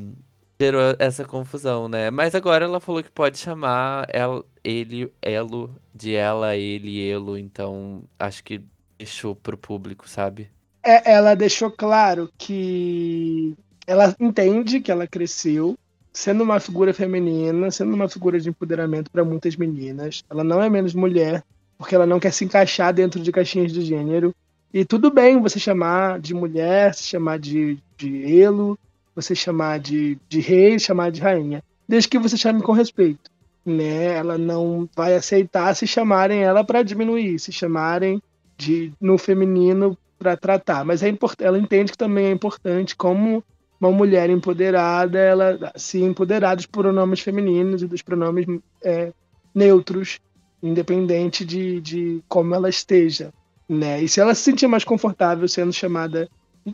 [0.61, 2.11] gerou essa confusão, né?
[2.11, 8.05] Mas agora ela falou que pode chamar ela, ele, elo, de ela, ele, elo, então
[8.19, 8.63] acho que
[9.01, 10.51] deixou pro público, sabe?
[10.83, 15.77] É, ela deixou claro que ela entende que ela cresceu
[16.13, 20.23] sendo uma figura feminina, sendo uma figura de empoderamento para muitas meninas.
[20.29, 21.43] Ela não é menos mulher,
[21.79, 24.35] porque ela não quer se encaixar dentro de caixinhas de gênero.
[24.73, 28.79] E tudo bem você chamar de mulher, se chamar de, de elo,
[29.15, 33.31] você chamar de, de rei, chamar de rainha, desde que você chame com respeito.
[33.65, 34.15] Né?
[34.15, 38.21] Ela não vai aceitar se chamarem ela para diminuir, se chamarem
[38.61, 40.85] de no feminino para tratar.
[40.85, 43.43] Mas é ela entende que também é importante como
[43.81, 48.47] uma mulher empoderada, ela se empoderar dos pronomes femininos e dos pronomes
[48.85, 49.11] é,
[49.55, 50.21] neutros,
[50.63, 53.33] independente de, de como ela esteja.
[53.67, 54.03] Né?
[54.03, 56.29] E se ela se sentir mais confortável sendo chamada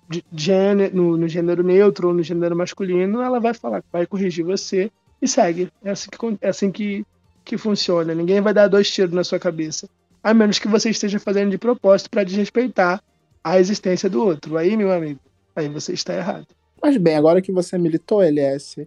[0.09, 4.45] de gênero, no, no, gênero neutro ou no gênero masculino, ela vai falar, vai corrigir
[4.45, 4.91] você
[5.23, 5.71] e segue.
[5.85, 7.07] É assim que, é assim que,
[7.45, 8.13] que funciona.
[8.13, 9.89] Ninguém vai dar dois tiros na sua cabeça.
[10.27, 13.01] A menos que você esteja fazendo de propósito para desrespeitar
[13.45, 14.57] a existência do outro.
[14.57, 15.21] Aí, meu amigo,
[15.55, 16.49] aí você está errado.
[16.83, 18.85] Mas bem, agora que você militou, LS,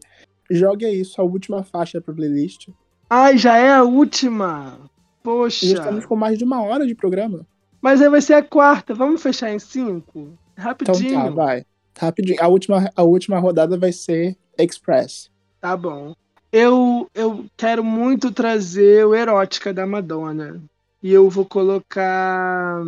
[0.51, 2.67] jogue aí sua última faixa pra playlist.
[3.09, 4.91] Ai, já é a última.
[5.23, 5.65] Poxa.
[5.65, 7.47] Já estamos com mais de uma hora de programa.
[7.81, 8.93] Mas aí vai ser a quarta.
[8.93, 10.37] Vamos fechar em cinco?
[10.51, 11.13] Então Rapidinho.
[11.13, 11.65] tá, vai.
[11.97, 12.43] Rapidinho.
[12.43, 15.31] A última, a última rodada vai ser Express.
[15.61, 16.13] Tá bom.
[16.51, 20.61] Eu, eu quero muito trazer o Erótica da Madonna.
[21.01, 22.83] E eu vou colocar.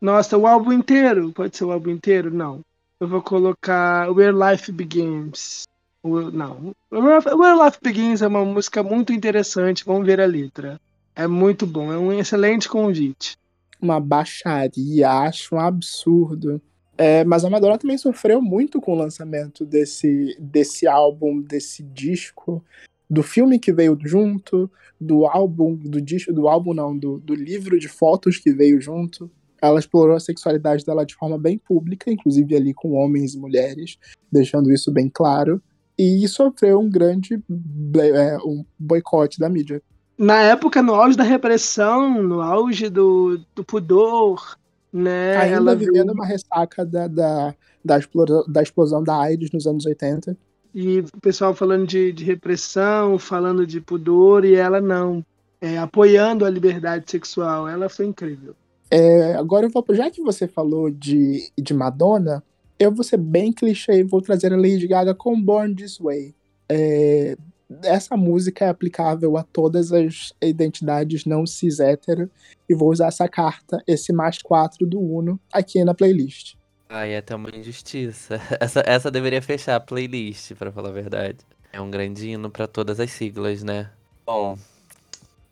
[0.00, 1.32] Nossa, o álbum inteiro.
[1.32, 2.30] Pode ser o álbum inteiro?
[2.32, 2.60] Não.
[3.00, 5.64] Eu vou colocar Where Life Begins.
[6.04, 6.72] Não.
[6.90, 9.84] Where Life Begins é uma música muito interessante.
[9.84, 10.80] Vamos ver a letra.
[11.14, 11.92] É muito bom.
[11.92, 13.36] É um excelente convite.
[13.80, 16.60] Uma baixaria, acho um absurdo.
[16.98, 22.64] É, mas a Madonna também sofreu muito com o lançamento desse, desse álbum, desse disco,
[23.08, 27.78] do filme que veio junto, do álbum, do disco, do álbum não, do, do livro
[27.78, 29.30] de fotos que veio junto.
[29.60, 33.98] Ela explorou a sexualidade dela de forma bem pública, inclusive ali com homens e mulheres,
[34.30, 35.62] deixando isso bem claro.
[35.98, 39.82] E sofreu um grande é, um boicote da mídia.
[40.18, 44.58] Na época, no auge da repressão, no auge do, do pudor,
[44.92, 45.36] né?
[45.36, 47.54] Ainda ela vivendo uma ressaca da, da,
[47.84, 50.36] da, explosão, da explosão da AIDS nos anos 80.
[50.78, 55.24] E o pessoal falando de, de repressão, falando de pudor, e ela não.
[55.58, 57.66] É, apoiando a liberdade sexual.
[57.66, 58.54] Ela foi incrível.
[58.90, 62.44] É, agora vou, já que você falou de, de Madonna,
[62.78, 66.34] eu vou ser bem clichê e vou trazer a Lady Gaga com Born This Way.
[66.68, 67.38] É,
[67.82, 72.30] essa música é aplicável a todas as identidades não cis hétero
[72.68, 76.55] e vou usar essa carta, esse mais 4 do Uno, aqui na playlist.
[76.88, 78.40] Ai, é até uma injustiça.
[78.60, 81.38] Essa, essa deveria fechar a playlist, pra falar a verdade.
[81.72, 83.90] É um grande hino pra todas as siglas, né?
[84.24, 84.56] Bom,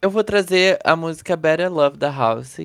[0.05, 2.61] eu vou trazer a música Better Love da House,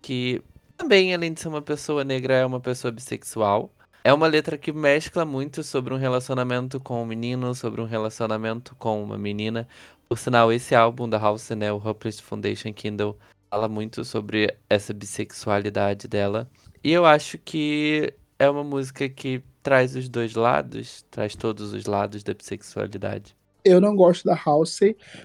[0.00, 0.42] que
[0.74, 3.70] também, além de ser uma pessoa negra, é uma pessoa bissexual.
[4.02, 8.74] É uma letra que mescla muito sobre um relacionamento com um menino, sobre um relacionamento
[8.76, 9.68] com uma menina.
[10.08, 13.18] Por sinal, esse álbum da House, né, o Hopeless Foundation Kindle,
[13.50, 16.48] fala muito sobre essa bissexualidade dela.
[16.82, 21.86] E eu acho que é uma música que traz os dois lados, traz todos os
[21.86, 23.36] lados da bissexualidade.
[23.64, 24.80] Eu não gosto da House,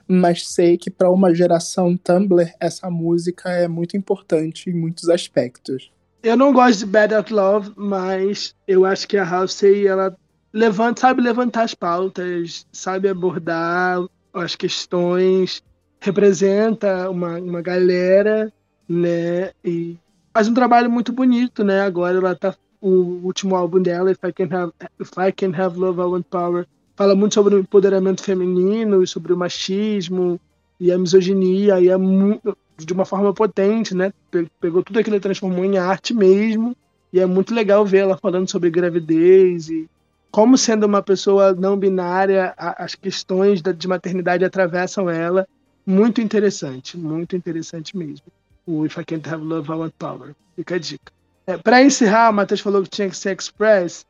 [0.07, 5.91] mas sei que para uma geração Tumblr essa música é muito importante em muitos aspectos.
[6.21, 10.17] Eu não gosto de Bad Out Love, mas eu acho que a Halsey, ela
[10.51, 13.99] levanta, sabe levantar as pautas, sabe abordar
[14.33, 15.61] as questões,
[15.99, 18.51] representa uma, uma galera,
[18.87, 19.51] né?
[19.63, 19.97] E
[20.34, 21.81] faz um trabalho muito bonito, né?
[21.81, 22.55] Agora ela tá.
[22.81, 26.25] O último álbum dela, If I Can Have, If I Can Have Love, I Want
[26.29, 26.65] Power,
[26.97, 30.38] fala muito sobre o empoderamento feminino e sobre o machismo
[30.79, 34.11] e a misoginia, e é muito, de uma forma potente, né?
[34.29, 36.75] Pe- Pegou tudo aquilo e transformou em arte mesmo.
[37.13, 39.88] E é muito legal ver ela falando sobre gravidez e
[40.31, 45.47] como sendo uma pessoa não binária, a- as questões da- de maternidade atravessam ela.
[45.86, 48.25] Muito interessante, muito interessante mesmo.
[48.66, 50.36] O If I Can't Have Love, I Want Power.
[50.55, 51.11] Fica a dica.
[51.45, 54.05] É, Para encerrar, o Matheus falou que tinha que ser Express.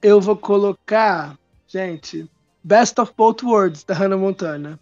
[0.00, 1.36] Eu vou colocar,
[1.66, 2.30] gente,
[2.64, 4.78] Best of Both Worlds, da Hannah Montana.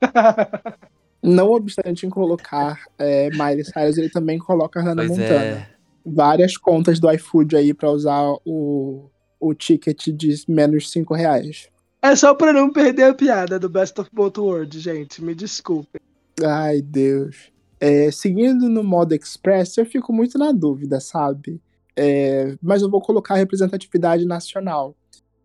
[1.22, 5.44] Não obstante em colocar é, Miley Cyrus, ele também coloca Hannah Pois Montana.
[5.44, 5.68] é.
[6.04, 11.68] Várias contas do iFood aí pra usar o, o ticket de menos 5 reais.
[12.00, 15.22] É só pra não perder a piada do Best of Both Worlds, gente.
[15.22, 16.00] Me desculpe.
[16.42, 17.52] Ai, Deus.
[17.80, 21.62] É, seguindo no modo Express, eu fico muito na dúvida, sabe?
[21.96, 24.94] É, mas eu vou colocar representatividade nacional.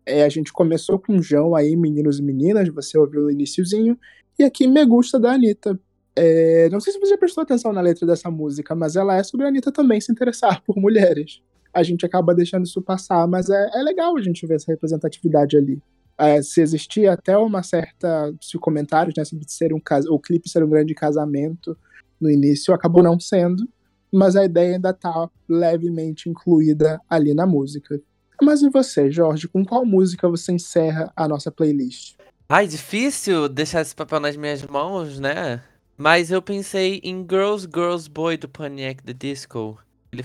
[0.04, 3.98] É, a gente começou com João aí, meninos e meninas, você ouviu no iniciozinho,
[4.38, 5.80] e aqui Me Gusta da Anitta.
[6.14, 9.46] É, não sei se você prestou atenção na letra dessa música, mas ela é sobre
[9.46, 11.40] a Anitta também se interessar por mulheres.
[11.72, 15.56] A gente acaba deixando isso passar, mas é, é legal a gente ver essa representatividade
[15.56, 15.82] ali.
[16.18, 18.34] É, se existia até uma certa.
[18.40, 21.76] Se comentários, né, sobre ser um o clipe ser um grande casamento
[22.20, 23.68] no início, acabou não sendo,
[24.12, 28.00] mas a ideia ainda tá levemente incluída ali na música.
[28.42, 29.48] Mas e você, Jorge?
[29.48, 32.16] Com qual música você encerra a nossa playlist?
[32.48, 35.62] Ai, difícil deixar esse papel nas minhas mãos, né?
[35.96, 39.02] Mas eu pensei em Girls, Girls, Boy do Panic!
[39.02, 39.78] The Disco.
[40.12, 40.22] Ele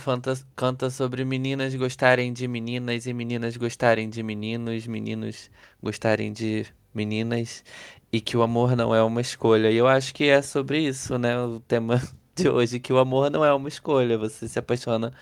[0.55, 5.49] canta sobre meninas gostarem de meninas e meninas gostarem de meninos, meninos
[5.81, 7.63] gostarem de meninas
[8.11, 9.71] e que o amor não é uma escolha.
[9.71, 11.39] E eu acho que é sobre isso, né?
[11.39, 12.01] O tema
[12.35, 14.17] de hoje, que o amor não é uma escolha.
[14.17, 15.13] Você se apaixona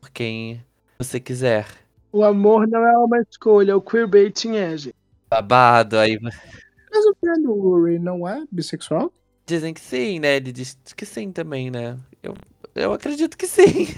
[0.00, 0.62] por quem
[0.98, 1.66] você quiser.
[2.12, 4.96] O amor não é uma escolha, o queerbaiting é, gente.
[5.28, 9.12] Babado, aí Mas o Brandon não é bissexual?
[9.46, 10.36] Dizem que sim, né?
[10.36, 11.98] Ele diz que sim também, né?
[12.22, 12.34] Eu,
[12.74, 13.88] eu acredito que sim.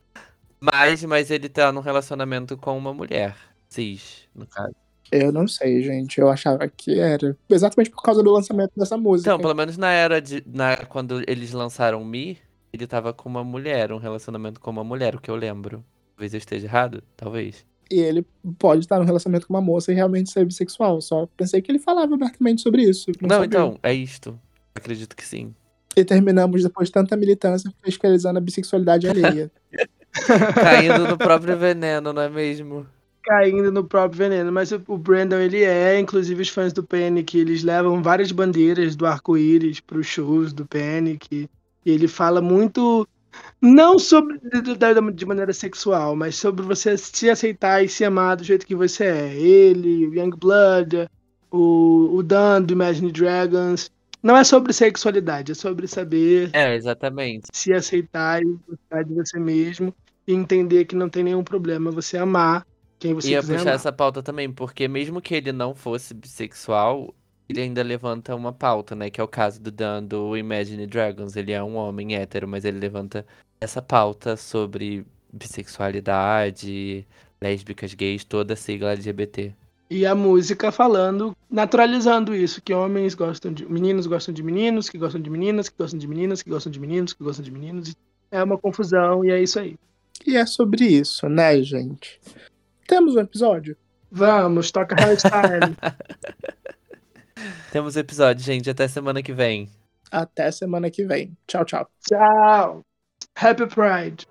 [0.60, 3.34] mas, mas ele tá num relacionamento com uma mulher.
[3.68, 4.74] Cis, no caso.
[5.16, 6.20] Eu não sei, gente.
[6.20, 7.36] Eu achava que era.
[7.48, 9.30] Exatamente por causa do lançamento dessa música.
[9.30, 10.42] Então, pelo menos na era de.
[10.44, 12.36] Na, quando eles lançaram Me,
[12.72, 15.84] ele tava com uma mulher, um relacionamento com uma mulher, o que eu lembro.
[16.16, 17.02] Talvez eu esteja errado?
[17.16, 17.64] Talvez.
[17.88, 18.26] E ele
[18.58, 21.00] pode estar num relacionamento com uma moça e realmente ser bissexual.
[21.00, 23.12] Só pensei que ele falava abertamente sobre isso.
[23.20, 23.46] Não, sabia.
[23.46, 24.36] então, é isto.
[24.74, 25.54] Acredito que sim.
[25.96, 29.48] E terminamos depois de tanta militância fiscalizando a bissexualidade alheia.
[30.54, 32.84] Caindo no próprio veneno, não é mesmo?
[33.24, 34.52] Caindo no próprio veneno.
[34.52, 38.94] Mas o, o Brandon, ele é, inclusive os fãs do Panic, eles levam várias bandeiras
[38.94, 41.48] do arco-íris para os shows do Panic.
[41.86, 43.08] E ele fala muito,
[43.60, 44.38] não sobre
[45.14, 49.04] de maneira sexual, mas sobre você se aceitar e se amar do jeito que você
[49.04, 49.34] é.
[49.34, 51.08] Ele, o Youngblood,
[51.50, 53.90] o, o Dan do Imagine Dragons.
[54.22, 57.46] Não é sobre sexualidade, é sobre saber É, exatamente.
[57.52, 59.94] se aceitar e gostar de você mesmo
[60.26, 62.66] e entender que não tem nenhum problema você amar
[63.04, 67.14] quem você Ia quiser puxar essa pauta também, porque mesmo que ele não fosse bissexual,
[67.46, 69.10] ele ainda levanta uma pauta, né?
[69.10, 71.36] Que é o caso do Dan do Imagine Dragons.
[71.36, 73.26] Ele é um homem hétero, mas ele levanta
[73.60, 77.06] essa pauta sobre bissexualidade,
[77.42, 79.52] lésbicas, gays, toda a sigla LGBT.
[79.90, 83.66] E a música falando, naturalizando isso, que homens gostam de.
[83.66, 86.80] Meninos gostam de meninos, que gostam de meninas, que gostam de meninas, que gostam de
[86.80, 87.94] meninos, que gostam de meninos.
[88.30, 89.76] É uma confusão e é isso aí.
[90.26, 92.18] e é sobre isso, né, gente?
[92.86, 93.76] Temos um episódio?
[94.10, 95.74] Vamos, toca hairstyle.
[97.72, 98.68] Temos episódio, gente.
[98.70, 99.68] Até semana que vem.
[100.10, 101.34] Até semana que vem.
[101.46, 101.88] Tchau, tchau.
[102.08, 102.82] Tchau.
[103.34, 104.26] Happy Pride.